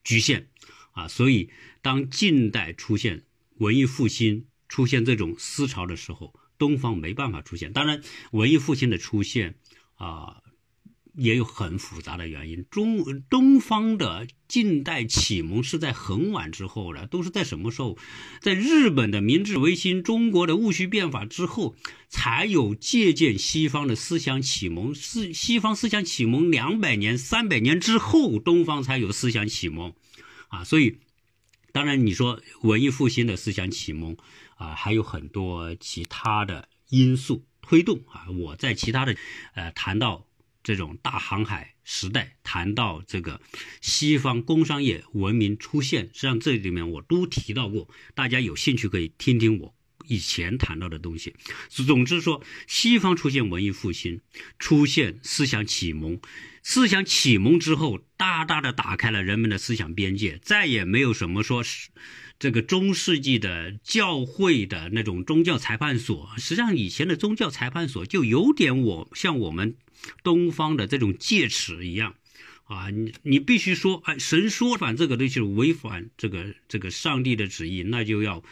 [0.03, 0.47] 局限
[0.91, 1.49] 啊，所以
[1.81, 3.23] 当近代出现
[3.57, 7.73] 文艺复兴出现这种思潮的时候，东方没办法出现。
[7.73, 8.01] 当然，
[8.31, 9.55] 文艺复兴的出现
[9.95, 10.41] 啊。
[11.15, 12.65] 也有很复杂的原因。
[12.69, 17.97] 中东方的近代启蒙是在很晚之后的，都是在什么时候？
[18.41, 21.75] 在日本的明治维新、中国的戊戌变法之后，
[22.09, 24.93] 才有借鉴西方的思想启蒙。
[24.93, 29.93] 是西方思想启蒙两百年、三百年之后，东方才有思想启蒙。
[30.49, 30.99] 啊，所以
[31.71, 34.17] 当然你说文艺复兴的思想启蒙
[34.57, 38.29] 啊，还有很多其他的因素推动啊。
[38.31, 39.15] 我在其他的
[39.53, 40.27] 呃谈到。
[40.65, 43.39] 这种大航海时代，谈到这个
[43.81, 49.75] 西方工商业文明出现，实际上这里面我都提到过，大家有兴趣可以听听我
[50.07, 51.35] 以前谈到的东西。
[51.69, 54.21] 总之说，西方出现文艺复兴，
[54.57, 56.19] 出现思想启蒙，
[56.63, 61.91] 思想启蒙之后，大大的打开了人们的思想边界，再也没有什么说是
[62.39, 66.31] 这个中世纪的教会的那种宗教裁判所。
[66.37, 69.77] 实际上，以前的宗教裁判所就有点我像我们。
[70.23, 72.15] 东方的这种戒尺一样，
[72.65, 78.43] 啊，你你必须说，哎，神说反这个东西违反这个这个上帝的旨意，那就要，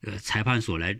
[0.00, 0.98] 呃，裁判所来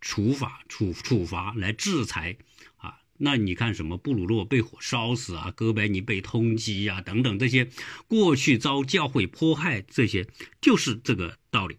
[0.00, 2.36] 处罚、处处罚来制裁，
[2.76, 7.68] 啊，那你看什么布鲁诺被火烧死啊，哥白尼被通缉啊，等等这些
[8.06, 10.26] 过去遭教会迫害，这些
[10.60, 11.78] 就是这个道理。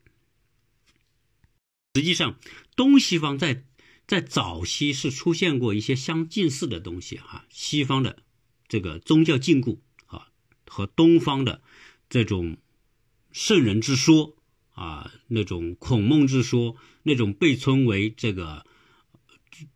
[1.95, 2.37] 实际上，
[2.75, 3.63] 东西方在。
[4.09, 8.23] 在早期是出现过一些相近似的东西哈，西方的
[8.67, 10.29] 这个宗教禁锢啊，
[10.65, 11.61] 和东方的
[12.09, 12.57] 这种
[13.31, 14.35] 圣人之说
[14.73, 18.65] 啊，那种孔孟之说，那种被称为这个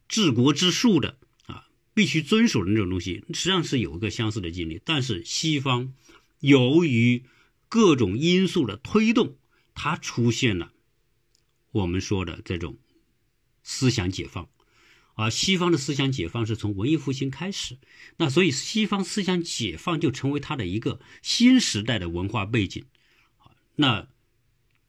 [0.08, 4.82] 治国之术的啊，必须遵守的那种东西，实际上是有一个相似的经历。
[4.84, 5.94] 但是西方
[6.40, 7.24] 由于
[7.70, 9.38] 各种因素的推动，
[9.76, 10.74] 它出现了
[11.72, 12.80] 我们说的这种。
[13.64, 14.48] 思想解放，
[15.16, 17.78] 而西方的思想解放是从文艺复兴开始，
[18.18, 22.86] 那所以西方思想解放就成为它的一个新时代的文化背景。
[23.76, 24.08] 那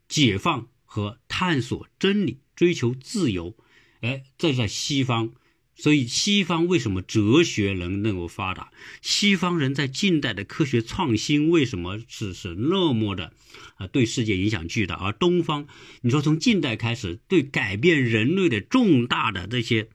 [0.09, 3.57] 解放和探索真理、追求自由，
[4.01, 5.35] 哎，这在西方。
[5.77, 8.71] 所以，西方为什么哲学能能够发达？
[9.03, 13.33] 西方人在近代的科学创新为什么是是那么的
[13.77, 13.87] 啊？
[13.89, 14.95] 对世界影响巨大。
[14.95, 15.67] 而东方，
[16.03, 19.89] 你说从近代开始，对改变人类的重大的这些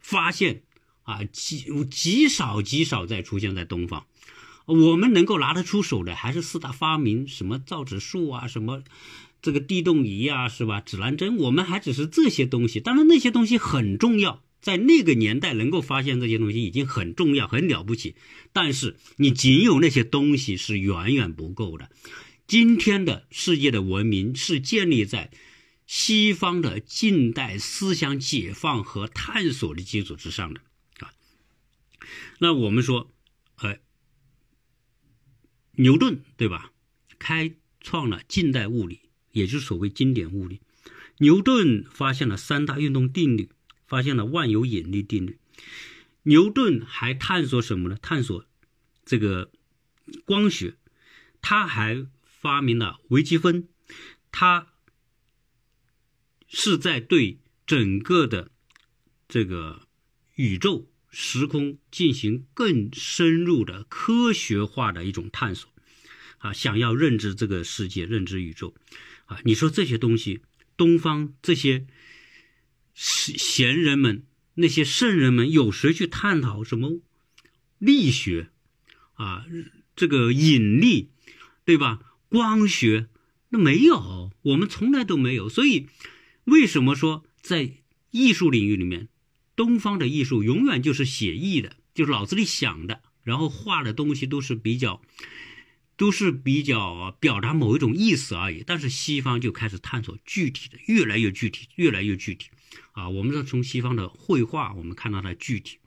[0.00, 0.62] 发现
[1.02, 4.06] 啊，极极少极少再出现在东方。
[4.66, 8.84] 我们能够拿得出手的，还是四大发明，什么造纸术啊，什么
[9.42, 10.80] 这个地动仪啊，是吧？
[10.80, 12.78] 指南针，我们还只是这些东西。
[12.78, 14.43] 当然，那些东西很重要。
[14.64, 18.16] 在那个年代能够发现这些东西已经很重要、很了不起，
[18.54, 21.90] 但是你仅有那些东西是远远不够的。
[22.46, 25.30] 今天的世界的文明是建立在
[25.86, 30.62] 西方的近代思想解放和探索的基础之上的
[31.00, 31.12] 啊。
[32.38, 33.12] 那我们说，
[33.58, 33.78] 呃，
[35.72, 36.72] 牛顿对吧？
[37.18, 39.00] 开创了近代物理，
[39.32, 40.62] 也就是所谓经典物理。
[41.18, 43.50] 牛顿发现了三大运动定律。
[43.86, 45.38] 发现了万有引力定律。
[46.24, 47.98] 牛顿还探索什么呢？
[48.00, 48.44] 探索
[49.04, 49.50] 这个
[50.24, 50.76] 光学。
[51.42, 53.68] 他还发明了微积分。
[54.32, 54.68] 他
[56.48, 58.50] 是在对整个的
[59.28, 59.86] 这个
[60.34, 65.70] 宇宙时空进行更深入的科学化的一种探索，
[66.38, 68.74] 啊，想要认知这个世界，认知宇宙，
[69.26, 70.42] 啊，你说这些东西，
[70.76, 71.86] 东方这些
[72.94, 77.00] 贤人们，那些圣人们，有谁去探讨什么
[77.78, 78.50] 力学，
[79.14, 79.44] 啊，
[79.96, 81.10] 这个引力，
[81.64, 82.00] 对吧？
[82.28, 83.08] 光学，
[83.50, 85.48] 那没有，我们从来都没有。
[85.48, 85.88] 所以，
[86.44, 87.74] 为什么说在
[88.10, 89.08] 艺术领域里面？
[89.56, 95.00] 东方的艺术永远就是写意的，就是脑子里想的，然后画的东西都是比较，
[95.96, 98.64] 都是比较表达某一种意思而已。
[98.66, 102.48] 但是西方就开始探索具体的，越来越具体，越来越具体。
[102.94, 105.78] 啊，我们说从西方的绘画，我们看到它具体；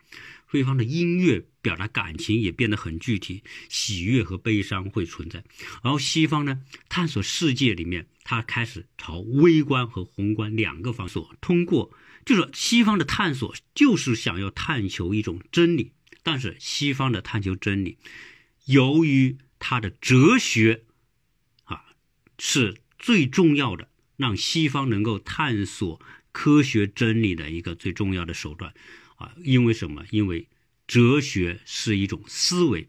[0.51, 5.43] 西方的音乐表达感情也变得很具体，喜悦和悲伤会存在。
[5.81, 11.91] 然后西方呢，探索世界里面，它开始朝微观和宏观两个方所通过。
[12.25, 15.93] 就是西方的探索，就是想要探求一种真理。
[16.23, 17.97] 但是西方的探求真理，
[18.65, 20.83] 由于它的哲学
[21.63, 21.85] 啊
[22.37, 26.01] 是最重要的，让西方能够探索
[26.37, 28.71] 科学真理的一个最重要的手段
[29.15, 29.33] 啊。
[29.43, 30.03] 因为什么？
[30.11, 30.47] 因为
[30.85, 32.87] 哲学是一种思维。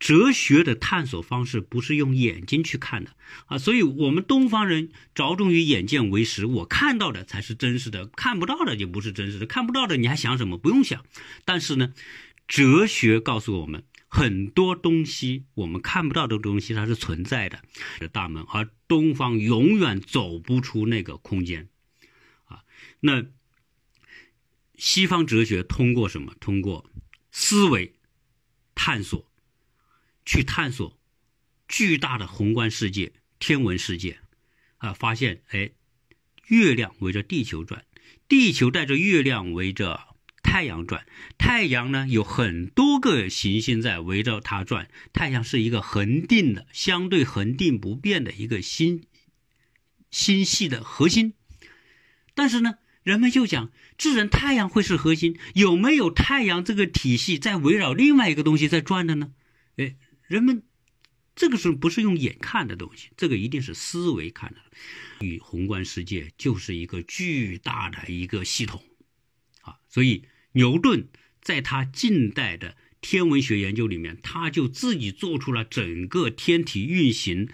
[0.00, 3.14] 哲学的探索方式不是用眼睛去看的
[3.46, 10.58] 啊，所以我们东方人着重于眼见为实，我看到的才是真实的，看不到的就不是真实的，看不到的你还想什么？
[10.58, 11.04] 不用想。
[11.44, 11.92] 但是呢，
[12.48, 17.60] 哲学告诉我们很多东西，我们看不到的东西它是存在的
[18.00, 21.68] 的大门，而东方永远走不出那个空间。
[23.00, 23.26] 那
[24.76, 26.34] 西方哲学通过什么？
[26.40, 26.90] 通过
[27.30, 27.94] 思维
[28.74, 29.28] 探索。
[30.26, 30.96] 去探索
[31.66, 34.20] 巨大的宏观世界、天文世界，
[34.76, 35.72] 啊，发现哎，
[36.46, 37.84] 月亮围着地球转，
[38.28, 41.04] 地球带着月亮围着太阳转，
[41.36, 49.06] 太阳呢有很多个行星在围着它转，太阳是一个恒定的、相对恒定不变的一个星
[50.12, 51.34] 星系的核心。
[52.34, 59.32] 但是呢，人们就讲，自然太阳会是核心，有没有太阳这个体系在围绕另外一个东西在转的呢？
[59.76, 59.96] 哎。
[60.30, 60.62] 人们
[61.34, 63.08] 这个是不是用眼看的东西？
[63.16, 64.60] 这个一定是思维看的。
[65.26, 68.80] 与宏观世界就是一个巨大的一个系统
[69.62, 71.08] 啊，所以牛顿
[71.42, 77.48] 在他近代的天文学研究里面，他就自己做出了整个天体运行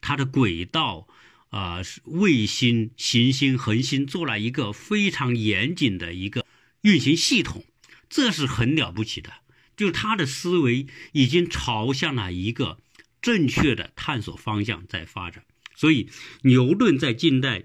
[0.00, 1.08] 它的轨道
[1.50, 6.46] 啊，卫星、行星、恒星，做了一个非常严谨的一个
[6.80, 7.64] 运行系统，
[8.08, 9.32] 这是很了不起的。
[9.76, 12.78] 就是他的思维已经朝向了一个
[13.22, 16.08] 正确的探索方向在发展，所以
[16.42, 17.64] 牛顿在近代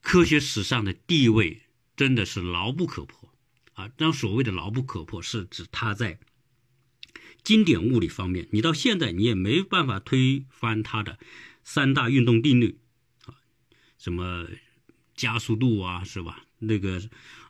[0.00, 1.62] 科学史上的地位
[1.96, 3.32] 真的是牢不可破
[3.72, 3.90] 啊！
[3.96, 6.18] 那所谓的牢不可破，是指他在
[7.42, 11.18] 经典物理方面，你到现在你也没办法推翻他的
[11.62, 12.78] 三大运动定律
[13.24, 13.34] 啊，
[13.98, 14.46] 什么
[15.14, 16.44] 加速度啊，是吧？
[16.58, 17.00] 那个。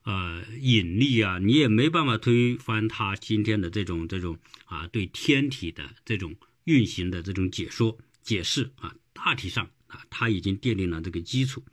[0.05, 11.65] 呃，引力啊，你也没办法推翻他今天的这种这种啊，对天体的这种运行的这种解说解释啊，大体上啊，他已经奠定了这个基础。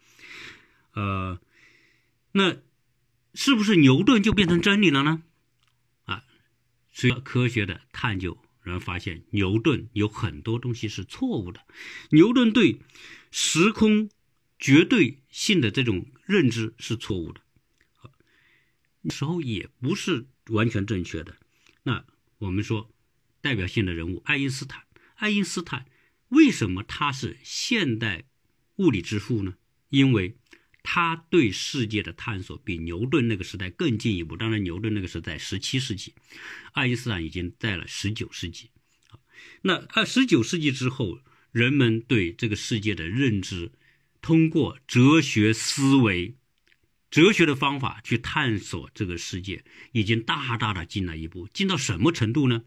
[0.93, 1.39] 呃，
[2.34, 2.58] 那
[3.34, 5.23] 是不是牛顿就变成真理了呢？
[6.06, 6.23] 啊，
[6.91, 8.38] 随着科学的探究，
[8.69, 11.65] 人发现牛顿有很多东西是错误的。
[12.12, 12.79] 牛顿对
[13.32, 14.10] 时空
[14.58, 17.41] 绝对性的这种认知是错误的。
[19.10, 21.38] 时候也不是完全正确的。
[21.84, 22.05] 那
[22.39, 22.91] 我们说，
[23.41, 24.84] 代表性的人物爱因斯坦。
[25.15, 25.86] 爱因斯坦
[26.29, 28.25] 为什么他是现代
[28.75, 29.55] 物理之父呢？
[29.89, 30.38] 因为
[30.84, 34.38] 他对世界的探索比牛顿那个时代更进一步。
[34.38, 36.13] 当然，牛顿那个是在十七世纪，
[36.74, 38.70] 爱因斯坦已经在了十九世纪。
[39.62, 41.20] 那二十九世纪之后，
[41.52, 43.72] 人们对这个世界的认知，
[44.22, 46.36] 通过哲学思维。
[47.12, 52.65] 哲学的方法去探索这个世界，已经大大的进了一步，进到什么程度呢？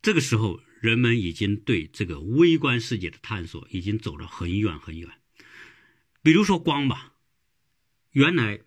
[0.00, 5.17] 这个时候，人们已经对这个微观世界的探索已经走了很远很远。
[6.22, 7.12] 比如说光吧，
[8.12, 8.60] 原来。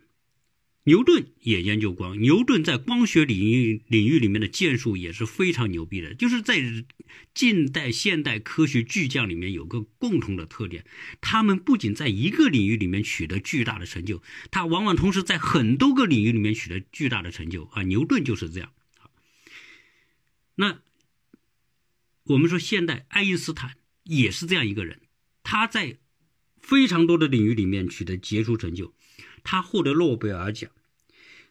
[0.85, 6.15] 牛顿也研究光，牛顿在光学领域领域里面的建树也是非常牛逼的。
[6.15, 6.59] 就是在
[7.35, 10.83] 近代现代科学巨匠里面有个共同的特点，
[11.21, 17.83] 他们不仅在一个领域里面取得巨大的成就，他往往同时在很多个领域里面取得巨大的成就啊。
[17.83, 18.73] 牛顿就是这样。
[20.55, 20.79] 那
[22.23, 24.99] 我们说现代爱因斯坦也是这样一个人，
[25.43, 25.99] 他在
[26.61, 28.93] 非常多的领域里面取得杰出成就。
[29.43, 30.69] 他获得诺贝尔奖，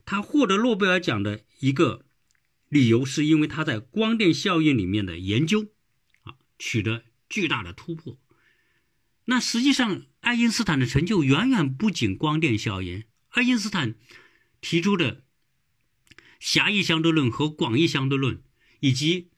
[0.06, 2.04] 他获得诺贝尔奖的一个
[2.68, 5.72] 理由，是因为他在光电效应里面的研究
[6.22, 8.18] 啊取得巨大的突破。
[9.24, 13.04] 那实际上，爱因斯坦的成就远远不仅光电效应。
[13.30, 13.94] 爱因斯坦
[14.60, 15.24] 提出的
[16.38, 18.42] 狭义相对论和广义相对论，
[18.80, 19.30] 以及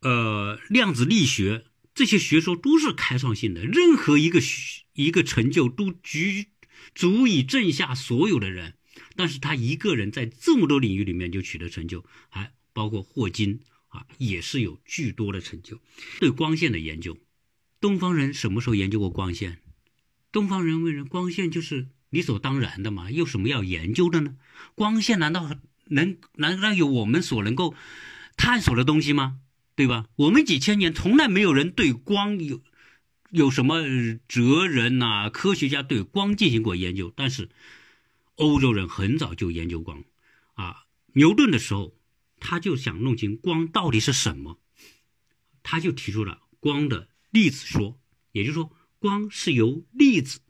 [0.00, 1.64] 呃量子力学
[1.98, 3.64] 这些学说都是开创性的。
[3.64, 4.40] 任何一个
[4.92, 6.20] 一个成就都足
[6.94, 8.76] 足以震下所有的人。
[9.16, 15.80] 但是他一个人在这么多领域里面就取得成就，还包括霍金啊，也是有巨多的成就。
[16.20, 17.18] 对光线的研究。
[17.80, 19.58] 东方人什么时候研究过光线？
[20.30, 24.36] 东方人为人光线就是理所当然的嘛，有什么要研究的呢？
[24.76, 27.74] 光线难道能难道有我们所能够
[28.36, 29.40] 探索的东西吗？
[29.78, 30.06] 对吧？
[30.16, 32.60] 我们几千年从来没有人对光有
[33.30, 33.80] 有什么
[34.26, 37.48] 哲人呐、科学家对光进行过研究，但是
[38.34, 40.02] 欧洲人很早就研究光
[40.54, 40.86] 啊。
[41.12, 41.96] 牛顿的时候，
[42.40, 44.58] 他就想弄清光到底是什么，
[45.62, 47.08] 他就提出了光的。
[47.30, 48.00] 粒子说，
[48.32, 50.40] 也就是说，光是由粒子、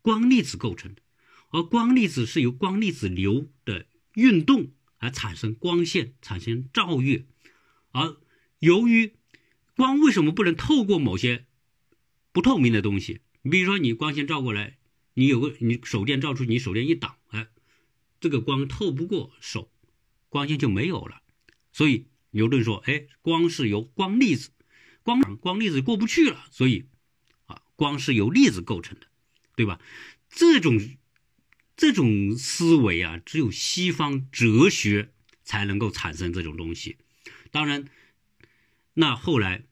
[0.00, 1.02] 光粒子构成的，
[1.50, 7.24] 而光粒子是由光粒子流的运动而产生光线，产生照月。
[7.92, 8.16] 而
[8.62, 9.14] 由于
[9.74, 11.46] 光为什么不能透过某些
[12.30, 13.20] 不透明的东西？
[13.42, 14.78] 你比如说，你光线照过来，
[15.14, 17.48] 你有个你手电照出，你手电一挡，哎，
[18.20, 19.68] 这个光透不过手，
[20.28, 21.22] 光线就没有了。
[21.72, 24.50] 所以牛顿说，哎，光是由光粒子。
[25.02, 26.86] 光光粒子过不去了，所以
[27.46, 29.08] 啊，光是由粒子构成的，
[29.56, 29.80] 对吧？
[30.28, 30.78] 这种
[31.76, 36.98] 这种思维啊，只有西方哲学才能够产生这种东西。
[37.50, 37.86] 当然，
[38.94, 39.64] 那后来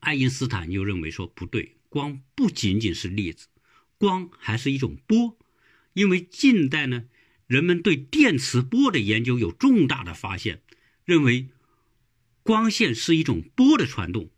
[0.00, 3.48] 爱因斯坦又认为说不对，光不仅仅是粒子，
[3.98, 5.36] 光还是一种波。
[5.94, 7.06] 因为近代呢，
[7.46, 10.62] 人们对电磁波的研究有重大的发现，
[11.04, 11.48] 认为
[12.44, 14.30] 光线是一种波的传动。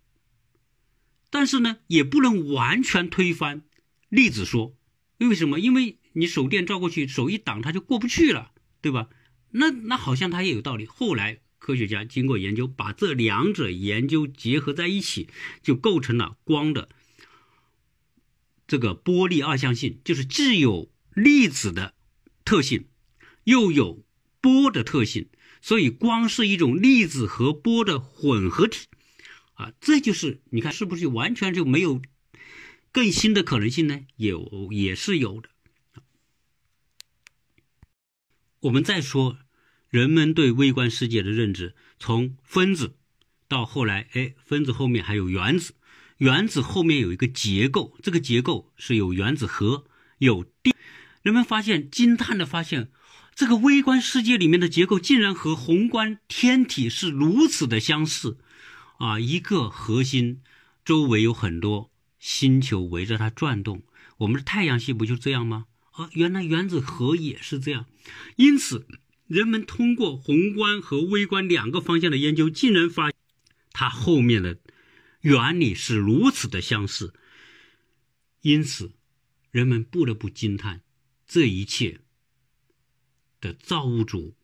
[1.29, 3.63] 但是呢，也不能完全推翻
[4.09, 4.75] 粒子说，
[5.19, 5.61] 因为什么？
[5.61, 9.11] 因为你手电照过去，手一挡，它就过不去了，对吧？
[9.51, 10.87] 那那好像它也有道理。
[10.87, 15.29] 后来科学家经过研究，把这两者研究结合在一起，
[15.63, 16.89] 就构成了光的
[18.67, 21.95] 这个波粒二象性，就是既有粒子的
[22.45, 22.87] 特性，
[23.45, 24.05] 又有
[24.41, 25.29] 波的特性，
[25.61, 28.89] 所以光是一种粒子和波的混合体。
[29.55, 32.01] 啊，这就是你看是不是完全就没有
[32.91, 34.07] 更新的可能性呢？
[34.17, 35.51] 有，也是有的。
[38.61, 39.39] 我们再说，
[39.91, 42.95] 人们对微观世界的认知，从分子
[43.49, 45.75] 到后来，哎，分子后面还有原子，
[46.19, 49.85] 原子后面有一个结构，这个结构是有原子核，
[50.19, 50.77] 有电。
[51.23, 52.93] 人们发现，惊叹的发现，
[53.35, 58.39] 这个微观世界里面的结构竟然和宏观天体是如此的相似。
[58.99, 60.41] 啊，一个核心
[60.85, 63.83] 周围有很多星球围着它转动，
[64.19, 65.65] 我们的太阳系不就这样吗？
[65.91, 67.87] 啊，原来原子核也是这样。
[68.37, 68.87] 因此，
[69.31, 73.13] 人们通过宏观和微观两个方向的研究，竟然发
[73.71, 74.59] 它后面的
[75.21, 77.15] 原理是如此的相似。
[78.41, 78.91] 因此，
[79.53, 80.83] 人们不得不惊叹
[81.29, 82.01] 这一切
[83.41, 84.35] 的造物主。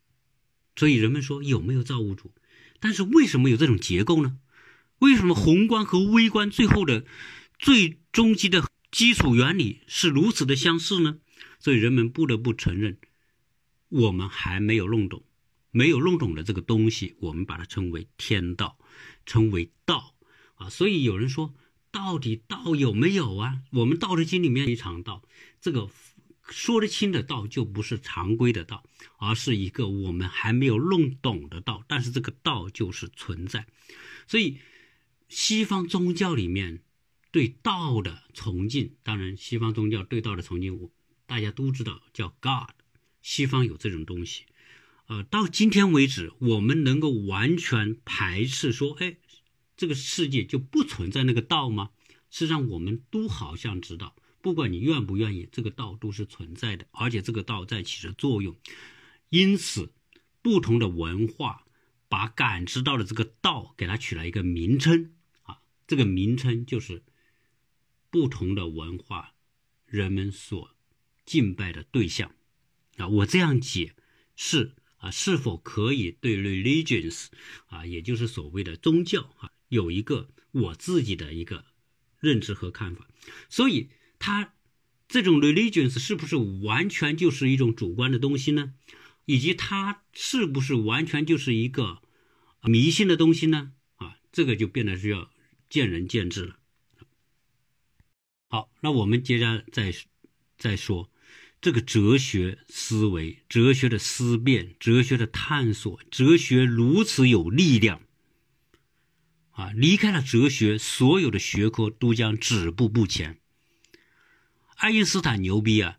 [0.77, 2.33] 所以，人们说有没有造物主？
[2.79, 4.39] 但是为什么有这种结构呢？
[5.01, 7.05] 为什么宏观和微观最后的
[7.59, 11.19] 最终极的基础原理是如此的相似呢？
[11.59, 12.99] 所以人们不得不承认，
[13.97, 15.25] 我们还没有弄懂，
[15.71, 18.79] 没有弄懂的这个东西，我们把它称为天道，
[19.25, 20.15] 称为道
[20.55, 20.69] 啊。
[20.69, 21.55] 所以有人说，
[21.91, 23.63] 到底道有没有啊？
[23.73, 25.23] 我们《道德经》里面一场道，
[25.61, 25.89] 这个
[26.49, 28.85] 说得清的道就不是常规的道，
[29.19, 31.85] 而是一个我们还没有弄懂的道。
[31.89, 33.67] 但是这个道就是存在，
[34.27, 34.59] 所以。
[35.29, 36.85] 西方宗教里面
[37.33, 40.93] 对道的崇敬，当然，西方宗教对道的崇敬，我
[41.27, 42.76] 大家都知道叫 God。
[43.27, 44.45] 西方有这种东西，
[45.09, 49.17] 呃，到今天为止，我们能够完全排斥说，哎，
[49.77, 51.91] 这个世界就不存在那个道吗？
[52.31, 58.55] 实际上，我们都好像知道，不管你愿不愿意，这个道都是存在的，而且这个道在起着作用。
[59.31, 59.93] 因此，
[60.41, 61.67] 不同的文化
[62.09, 65.59] 把感知到的这个道给它取了一个名称啊。
[65.89, 67.03] 这个名称就是
[68.09, 69.35] 不同的文化
[69.85, 70.77] 人们所
[71.25, 72.36] 敬拜的对象
[72.97, 73.09] 啊。
[73.09, 73.95] 我这样解
[74.35, 77.27] 是啊，是否可以对 religions
[77.67, 81.65] 啊，也就是所谓的宗教啊，有一个我自己的一个
[82.21, 83.07] 认知和看法？
[83.49, 84.55] 所以，它
[85.09, 88.75] 这种 religions 是不是完全就是一种主观的东西呢？
[89.25, 92.01] 以及它是不是完全就是一个
[92.63, 93.73] 迷信的东西呢？
[93.97, 95.31] 啊，这个就变得是要
[95.69, 96.59] 见仁见智了。
[98.49, 99.93] 好，那我们接着再
[100.57, 101.11] 再说
[101.67, 108.03] 这个哲学思维、哲学的思辨、哲学的探索，哲学如此有力量
[109.51, 109.73] 啊！
[109.75, 113.41] 离开了哲学，所有的学科都将止步不前。
[114.77, 115.99] 爱因斯坦牛逼啊！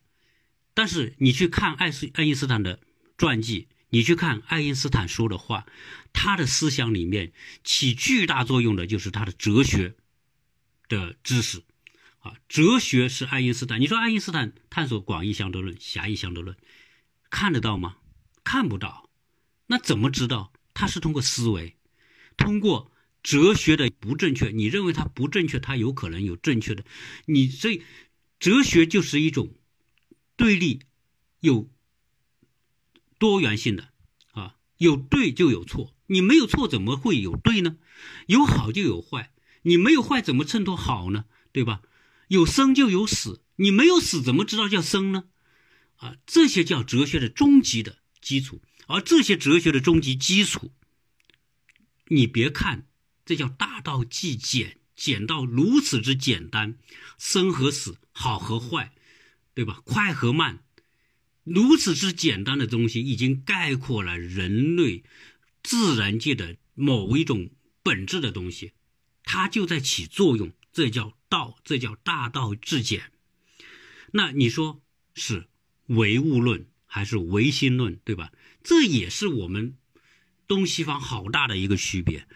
[0.73, 2.79] 但是你去看爱斯爱因斯坦的
[3.17, 5.65] 传记，你去看爱因斯坦说的话，
[6.13, 7.33] 他的思想里面
[7.65, 9.95] 起巨大作用的就是他的哲学
[10.87, 11.63] 的知识
[12.27, 12.35] 啊。
[12.47, 13.79] 哲学是爱因斯坦。
[13.79, 16.55] 你说爱因斯坦探索广义相对论、狭义相对论，
[17.29, 17.97] 看得到吗？
[18.43, 19.09] 看不到。
[19.67, 20.51] 那怎么知道？
[20.73, 21.75] 他是通过思维，
[22.37, 22.91] 通过
[23.23, 26.83] 哲学的不正确，你认为它不正确，它有可能有正确的。
[27.25, 27.81] 你这
[28.39, 29.53] 哲学就是一种。
[30.39, 30.81] 对立
[31.39, 31.67] 有
[33.17, 33.89] 多元性的
[34.33, 37.77] 啊，有对就有错，你没有错怎么会有对呢？
[38.27, 41.25] 有好就有坏，你没有坏怎么衬托好呢？
[41.51, 41.81] 对吧？
[42.27, 45.25] 有生就有死，你没有死怎么知道叫生呢？
[45.97, 50.71] 啊，这些叫哲学的终极的基础，而这些哲学的终极基础，
[52.07, 52.87] 你别看
[53.25, 56.77] 这叫大道既简，简到如此之简单，
[57.17, 58.93] 生和死，好和坏。
[59.57, 59.81] 对吧？
[59.85, 60.63] 快和慢，
[61.43, 65.03] 如此之简单的东西，已经概括了人类
[65.63, 67.49] 自然界的某一种
[67.81, 68.73] 本质的东西，
[69.23, 70.51] 它就在起作用。
[70.71, 73.11] 这叫道，这叫大道至简。
[74.11, 74.81] 那你说
[75.13, 75.47] 是
[75.87, 77.99] 唯物论还是唯心论？
[78.03, 78.31] 对吧？
[78.63, 79.75] 这也是我们
[80.47, 82.27] 东西方好大的一个区别。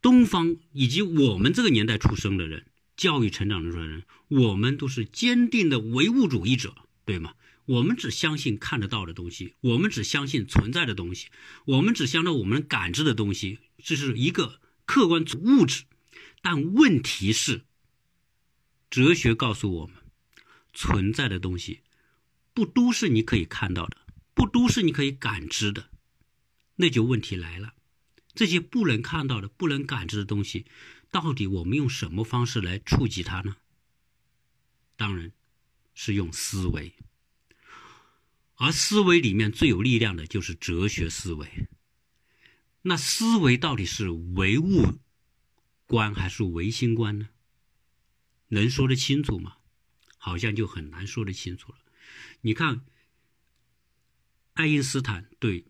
[0.00, 2.66] 东方以及我们这个年代出生的人。
[2.94, 6.74] 教育成长的人，我们都是坚定的唯物主义者，
[7.06, 7.34] 对吗？
[7.64, 11.28] 我们只相信看得到的东西，我们只相信存在的东西，
[11.64, 15.84] 我们只相信我们感知的东西，这是一个客观物质。
[16.42, 17.62] 但问题是，
[18.92, 19.96] 哲学告诉我们，
[20.74, 21.80] 存在的东西
[22.52, 23.96] 不都是你可以看到的，
[24.34, 25.88] 不都是你可以感知的，
[26.76, 27.72] 那就问题来了。
[28.34, 30.66] 这些不能看到的、不能感知的东西。
[31.10, 33.56] 到底我们用什么方式来触及它呢？
[34.98, 35.32] 当然，
[35.94, 36.92] 是用思维。
[38.56, 41.48] 而思维里面最有力量的就是哲学思维。
[42.82, 44.98] 那思维到底是唯物
[45.86, 47.30] 观还是唯心观呢？
[48.52, 49.56] 能说得清楚吗？
[50.16, 51.78] 好像就很难说得清楚了。
[52.40, 52.84] 你看，
[54.54, 55.66] 爱因斯坦对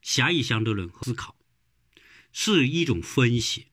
[0.00, 1.36] 狭义相对论思考
[2.32, 3.66] 是一种分析。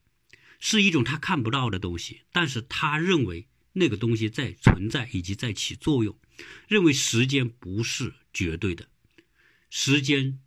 [0.62, 6.20] 是一种他看不到的东西，但是他认为那个东西在存在以及在起作用，
[6.68, 8.90] 认为时间不是绝对的，
[9.70, 10.38] 时间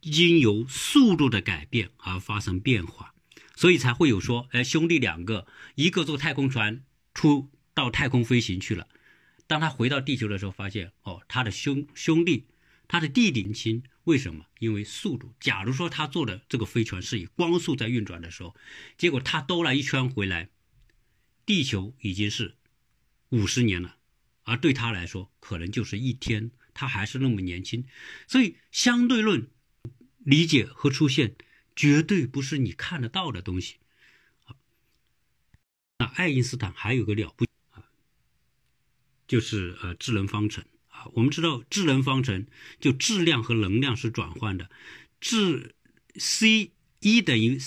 [0.00, 3.14] 因由速度的改变而发生变化，
[3.54, 5.46] 所以才会有说，哎，兄弟两个，
[5.76, 6.84] 一个坐太空船
[7.14, 8.88] 出到太空飞行去了，
[9.46, 12.46] 当他回到地球的时候，发现哦，他的兄兄弟，
[12.86, 13.82] 他的弟弟亲。
[14.04, 14.44] 为什么？
[14.58, 15.32] 因为速度。
[15.40, 18.54] 假如说他坐的这个飞船是以光速在运转的时候，
[18.98, 20.50] 结果他兜了一圈回来，
[21.46, 22.56] 地球已经是
[23.30, 23.96] 五十年了，
[24.42, 27.86] 而对他来说可能就是一天，他还是那么年轻。
[28.28, 29.48] 所以相对论
[30.18, 31.34] 理解和出现
[31.74, 33.76] 绝对不是你看得到的东西。
[35.98, 37.84] 那爱因斯坦还有个了不啊，
[39.28, 41.06] 就是呃智能方程啊。
[41.14, 42.46] 我们知道智能方程
[42.80, 44.70] 就质量和能量是转换的，
[45.20, 45.74] 质
[46.16, 47.60] c 一等于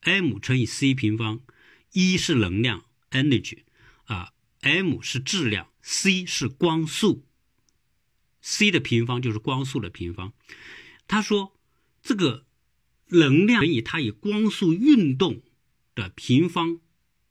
[0.00, 1.40] m 乘以 c 平方，
[1.92, 3.64] 一是能量 energy
[4.04, 7.24] 啊，m 是质量，c 是光速
[8.40, 10.32] ，c 的平方就是光速的平方。
[11.06, 11.56] 他说
[12.02, 12.46] 这个
[13.08, 15.42] 能量乘以它以光速运动
[15.94, 16.80] 的平方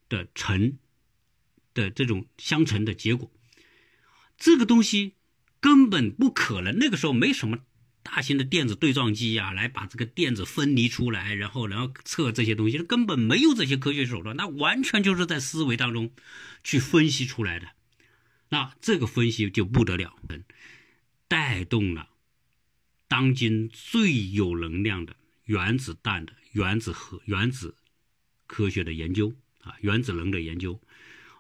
[0.10, 0.78] 的乘
[1.74, 3.32] 的这种相乘的结果，
[4.38, 5.14] 这个东西。
[5.62, 7.60] 根本不可能，那个时候没什么
[8.01, 16.14] 大型的电子对撞机呀，来把这个电子分离出来，然后然后测这些东西，根本没有这些科学手段，那完全就是在思维当中
[16.64, 17.68] 去分析出来的。
[18.47, 20.18] 那这个分析就不得了，
[21.28, 22.07] 带动了
[23.10, 27.76] 当今最有能量的原子弹的原子核原子
[28.47, 29.34] 科学的研究
[29.82, 30.82] 原子能的研究。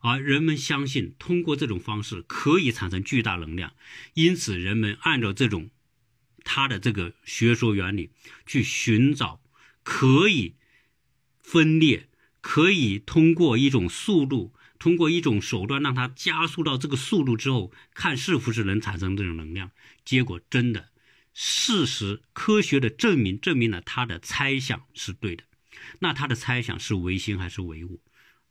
[0.01, 3.73] 而人们相信，通过这种方式可以产生巨大能量，
[4.13, 5.69] 因此人们按照这种
[6.45, 8.09] 他的这个学说原理
[8.45, 9.41] 去寻找
[9.83, 10.55] 可以
[11.41, 12.07] 分裂、
[12.39, 19.71] 可以通过一种速度、通过一种手段让它加速到这个速度之后，看是不是能产生这种能量。
[20.05, 20.91] 结果真的
[21.33, 25.43] 事实、科学的证明证明了他的猜想是对的，
[25.99, 27.99] 那他的猜想是唯心还是唯物，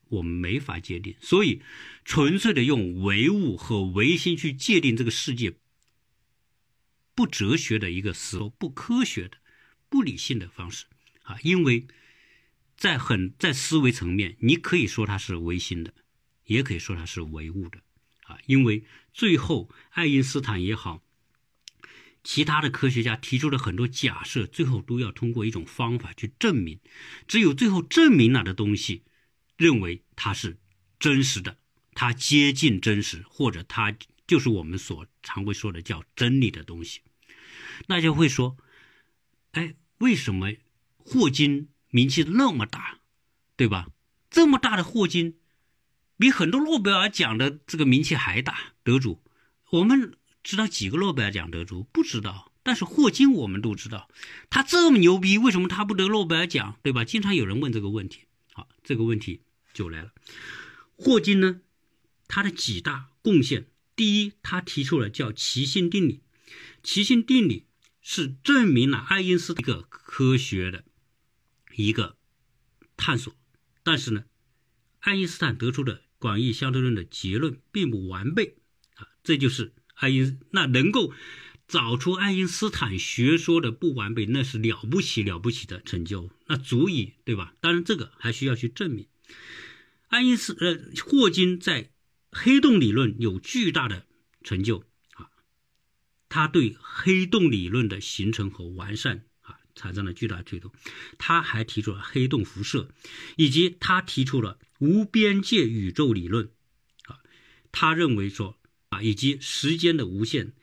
[0.08, 1.14] 我们没法界定。
[1.20, 1.62] 所以，
[2.04, 5.54] 纯粹的用唯物和唯心去界定这个世界，
[7.14, 9.38] 不哲学的一个思路，不科学的、
[9.88, 10.86] 不理性的方式
[11.22, 11.36] 啊！
[11.42, 11.86] 因为
[12.76, 15.92] 在很在思维层面，你可以说它是唯心的，
[16.44, 17.80] 也可以说它是唯物的
[18.24, 18.38] 啊！
[18.46, 21.02] 因为最后，爱因斯坦也好。
[22.24, 26.78] 其他的科学家提出了很多假设，最后都要通过一种方法去证明。
[27.26, 29.04] 只有最后证明了的东西，
[29.58, 30.56] 认为它是
[30.98, 31.58] 真实的，
[31.92, 33.94] 它接近真实，或者它
[34.26, 37.02] 就是我们所常会说的叫真理的东西。
[37.88, 38.56] 那就会说
[39.52, 40.54] ：“哎，为什么
[40.96, 43.00] 霍金名气那么大，
[43.56, 43.90] 对吧？
[44.30, 45.36] 这么大的霍金，
[46.16, 49.22] 比很多诺贝尔奖的这个名气还大，得主。
[49.72, 51.82] 我们。”知道几个诺贝尔奖得主？
[51.92, 54.08] 不知道，但是霍金我们都知道，
[54.48, 56.78] 他这么牛逼，为什么他不得诺贝尔奖？
[56.82, 57.04] 对吧？
[57.04, 58.20] 经常有人问这个问题。
[58.54, 59.42] 好，这个问题
[59.78, 60.12] 就来了。
[60.96, 61.60] 霍金呢，
[62.26, 66.22] 他的几大贡献，第一，他提出了叫奇心定理。
[66.82, 67.66] 奇心定理
[68.02, 70.84] 是证明了爱因斯坦一个科学的
[71.76, 72.16] 一个
[72.96, 73.32] 探索，
[73.84, 74.24] 但是呢，
[74.98, 78.56] 爱因斯坦得出的广义相对论的结论并不完备
[78.96, 79.74] 啊，这就是。
[80.00, 81.12] 爱因那能够
[81.66, 87.56] 找出爱因斯坦学说的不完备，那是了不起了不起的成就，那足以对吧？
[87.60, 89.08] 当然，这个还需要去证明。
[90.08, 91.90] 爱因斯呃霍金在
[92.30, 94.06] 黑洞理论有巨大的
[94.42, 94.84] 成就
[95.14, 95.30] 啊，
[96.28, 100.72] 他对黑洞理论的形成和完善啊产生了巨大推动。
[101.16, 102.90] 他还提出了黑洞辐射，
[103.36, 106.50] 以及他提出了无边界宇宙理论
[107.04, 107.20] 啊，
[107.72, 108.56] 他认为说。
[108.90, 110.54] 啊，以及时间的无限，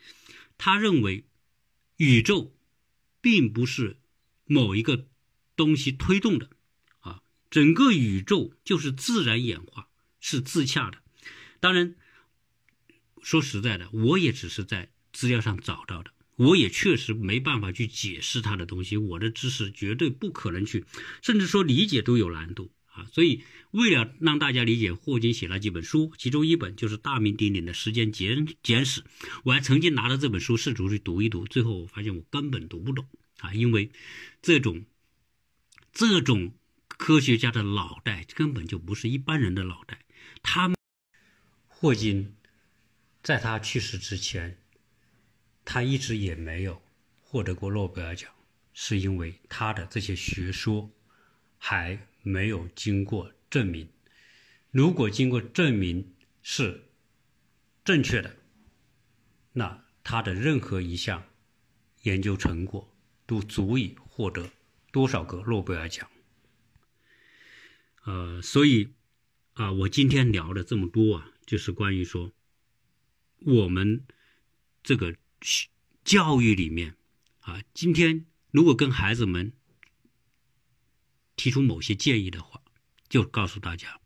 [0.57, 1.25] 他认为
[1.97, 2.57] 宇宙
[3.21, 3.99] 并不是
[4.45, 5.05] 某一个
[5.55, 6.49] 东西推动的，
[7.49, 9.87] 整个宇宙就是自然演化，
[10.19, 10.99] 是自洽的。
[11.59, 11.95] 当然，
[13.21, 20.85] 说实在的，我也只是在资料上找到的，我也确实没办法去解释它的东西，我的知识绝对不可能去，
[21.21, 22.71] 甚至说理解都有难度。
[22.95, 29.01] 啊，所以为了让大家理解，霍金写了几本书，其中一本就是大名鼎鼎的《时间简简史》。
[29.43, 33.05] 我还曾经拿着这本书试图去读一读，最后我发现我根本读不懂
[33.39, 33.91] 啊，因为
[34.41, 34.85] 这种
[35.91, 36.53] 这种
[36.97, 39.99] 科学家的脑袋根本就不是一般人的脑袋。
[40.41, 40.75] 他们
[41.67, 42.35] 霍金
[43.21, 44.57] 在他去世之前，
[45.63, 46.81] 他一直也没有
[47.21, 48.31] 获得过诺贝尔奖，
[48.73, 50.91] 是因为他的这些学说
[51.57, 52.07] 还。
[52.27, 53.87] 没有经过证明，
[54.71, 56.89] 如果经过证明是
[57.83, 58.35] 正确的，
[59.53, 61.23] 那他的任何一项
[62.01, 62.91] 研究成果
[63.27, 64.49] 都足以获得
[64.91, 66.09] 多少个诺贝尔奖。
[68.05, 68.93] 呃，所以
[69.53, 72.31] 啊，我今天聊的这么多啊，就是关于说
[73.39, 74.05] 我们
[74.81, 75.15] 这个
[76.03, 76.95] 教育里面
[77.41, 79.53] 啊，今天如果跟孩子们。
[81.37, 82.61] 提出某些建议的话，
[83.09, 83.99] 就告诉大家，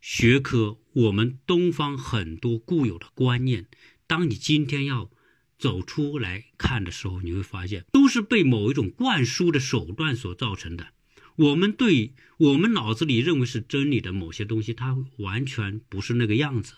[0.00, 3.68] 学科我们东方很多固有的观念，
[4.06, 5.10] 当你今天要
[5.58, 10.94] 走出来看的时候，你会发现都是被某一种灌输的手段所造成的。
[11.36, 16.74] 我们对我们脑子里认为是真理的某些东西，它完全不是那个样子。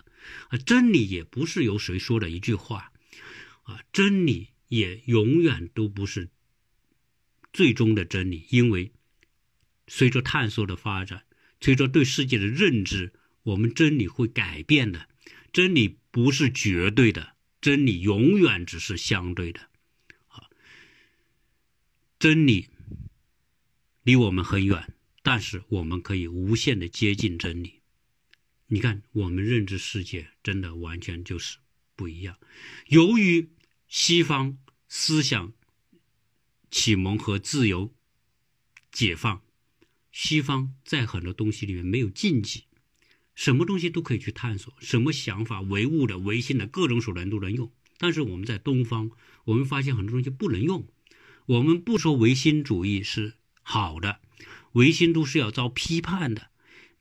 [0.49, 2.93] 啊，真理也不是由谁说的一句话，
[3.65, 6.31] 啊，真理也永远都不是
[7.53, 8.93] 最终的真理，因为。
[9.87, 11.25] 随着探索的发展，
[11.61, 15.11] 随着对世界的认知，我们真理会改变的。
[15.53, 19.61] 真理不是绝对的，真理永远只是相对的。
[20.29, 20.49] 啊，
[22.19, 22.71] 真理
[24.05, 27.81] 离我们很远，但是我们可以无限的接近真理。
[28.69, 31.59] 你看，我们认知世界真的完全就是
[31.97, 32.39] 不一样。
[32.87, 33.51] 由于
[33.89, 34.57] 西方
[34.89, 35.53] 思想
[36.71, 37.93] 启蒙和自由
[38.93, 39.43] 解放。
[40.17, 42.67] 西方在很多东西里面没有禁忌，
[43.35, 47.73] 什么东西都可以去探索，什么想法、唯物的、唯心的各种手段都能用。
[47.99, 49.11] 但是我们在东方，
[49.47, 50.87] 我们发现很多东西不能用。
[51.47, 53.35] 我们不说唯心主义是
[53.65, 54.21] 好的，
[54.75, 56.51] 唯心都是要遭批判的。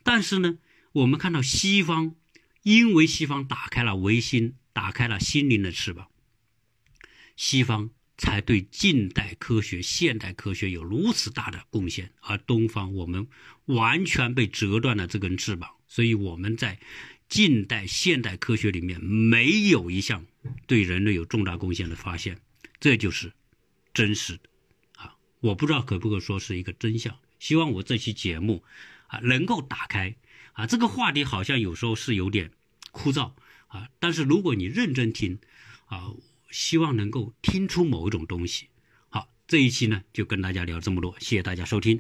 [0.02, 0.58] 但是呢，
[0.94, 2.16] 我们看到西方，
[2.64, 6.08] 因为西方打开了唯心，打开了心灵的翅膀，
[7.36, 7.92] 西方。
[8.16, 13.28] 才对近代科学、现代科学有如此大的贡献，而东方我们
[13.66, 16.80] 完全被折断了这根翅膀，所以我们在
[17.28, 20.28] 近代现代科学里面没有一项
[20.68, 22.40] 对人类有重大贡献的发现。
[22.80, 23.34] 这就是
[23.96, 24.44] 真实的！
[25.44, 27.18] 我不知道可不可说是一个真相。
[27.38, 28.64] 希望我这期节目
[29.08, 30.16] 啊能够打开
[30.54, 32.52] 啊这个话题，好像有时候是有点
[32.92, 33.34] 枯燥
[33.68, 35.40] 啊，但是如果你认真听
[35.88, 36.14] 啊，
[36.50, 38.68] 希望能够听出某一种东西。
[39.10, 42.00] 好，这一期呢就跟大家聊这么多，谢谢大家收听。